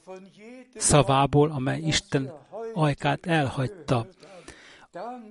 [0.75, 2.31] szavából, amely Isten
[2.73, 4.07] ajkát elhagyta.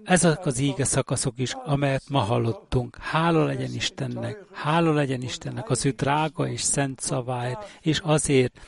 [0.05, 2.97] Ezek az íge szakaszok is, amelyet ma hallottunk.
[3.01, 8.61] Hála legyen Istennek, hála legyen Istennek az ő drága és szent szaváért, és azért,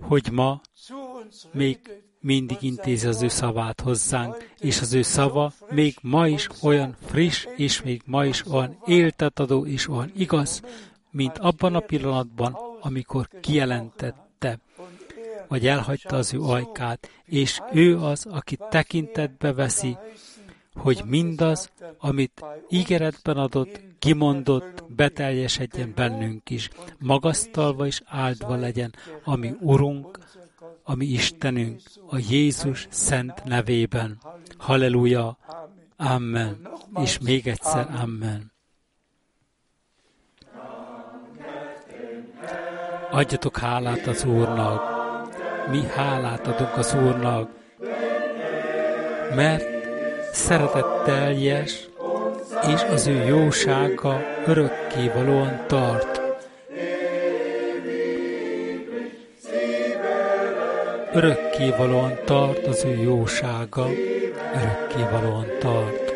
[0.00, 0.60] hogy ma
[1.52, 1.78] még
[2.20, 7.46] mindig intézi az ő szavát hozzánk, és az ő szava még ma is olyan friss,
[7.56, 10.62] és még ma is olyan éltetadó és olyan igaz,
[11.10, 14.23] mint abban a pillanatban, amikor kijelentette,
[15.48, 19.96] vagy elhagyta az ő ajkát, és ő az, aki tekintetbe veszi,
[20.74, 30.18] hogy mindaz, amit ígéretben adott, kimondott, beteljesedjen bennünk is, magasztalva és áldva legyen, ami Urunk,
[30.82, 34.18] ami Istenünk, a Jézus szent nevében.
[34.58, 35.38] Halleluja!
[35.96, 36.68] Amen.
[37.02, 38.52] És még egyszer Amen.
[43.10, 44.93] Adjatok hálát az Úrnak.
[45.70, 47.50] Mi hálát adunk az Úrnak,
[49.34, 49.64] mert
[50.32, 51.88] szeretetteljes,
[52.72, 56.20] és az ő jósága örökkévalóan tart.
[61.12, 63.86] Örökkévalóan tart az ő jósága,
[64.54, 66.12] örökkévalóan tart.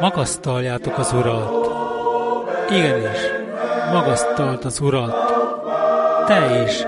[0.00, 1.65] Magasztaljátok az Urat!
[2.70, 3.18] Igenis,
[3.92, 5.14] magasztalt az Urat!
[6.26, 6.84] Te is,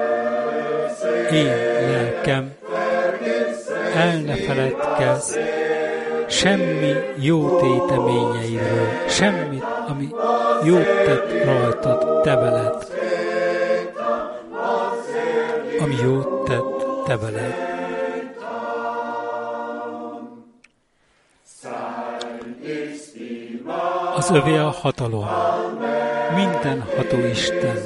[1.32, 1.46] én
[1.90, 2.52] lelkem,
[3.94, 5.36] el ne feledkezz
[6.28, 10.08] semmi jó téteményeiről, semmit, ami
[10.64, 12.86] jót tett rajtad, te veled.
[15.80, 17.67] Ami jót tett, te veled.
[24.28, 25.26] Az övé a hatalom,
[26.34, 27.76] minden ható Isten.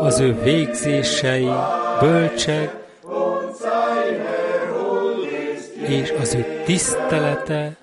[0.00, 1.50] Az ő végzései
[2.00, 2.74] bölcsek,
[5.86, 7.76] és az ő tisztelete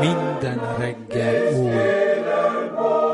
[0.00, 1.74] minden reggel új.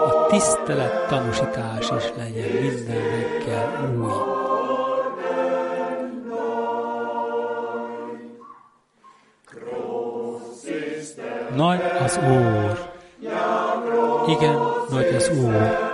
[0.07, 4.42] A tisztelet tanúsítás is legyen minden reggel új.
[11.55, 12.91] Nagy az Úr.
[14.27, 14.59] Igen,
[14.91, 15.91] nagy az Úr.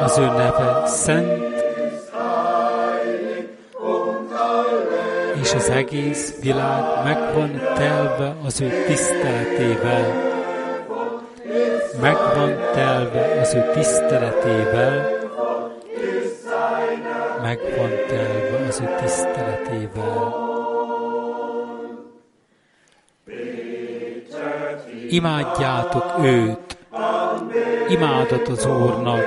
[0.00, 1.54] Az ő neve szent,
[5.40, 10.28] és az egész világ meg van telve az ő tiszteletével.
[12.00, 15.19] Meg van telve az ő tiszteletével.
[25.10, 26.78] Imádjátok őt,
[27.88, 29.24] imádat az Úrnak,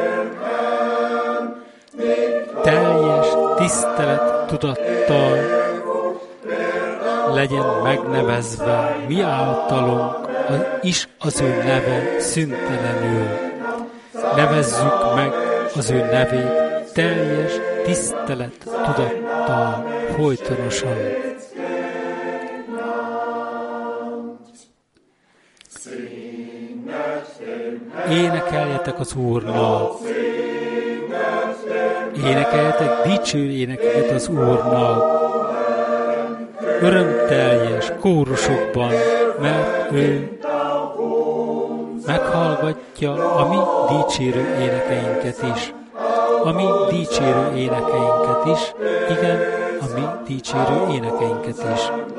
[2.62, 5.38] teljes tisztelet tudattal
[7.34, 10.16] legyen megnevezve mi általunk
[10.82, 13.28] is az ő neve szüntelenül.
[14.36, 15.32] Nevezzük meg
[15.76, 17.52] az ő nevét teljes
[17.84, 21.23] tisztelet tudattal folytonosan.
[28.18, 29.92] Énekeljetek az Úrnak!
[32.26, 35.22] Énekeljetek dicső énekeket az Úrnak!
[36.82, 38.92] Örömteljes kórusokban,
[39.42, 40.38] mert ő
[42.06, 43.58] meghallgatja a mi
[43.98, 45.74] dicsérő énekeinket is.
[46.44, 48.74] A mi dicsérő énekeinket is,
[49.18, 49.40] igen,
[49.82, 52.13] a mi dicsérő énekeinket is.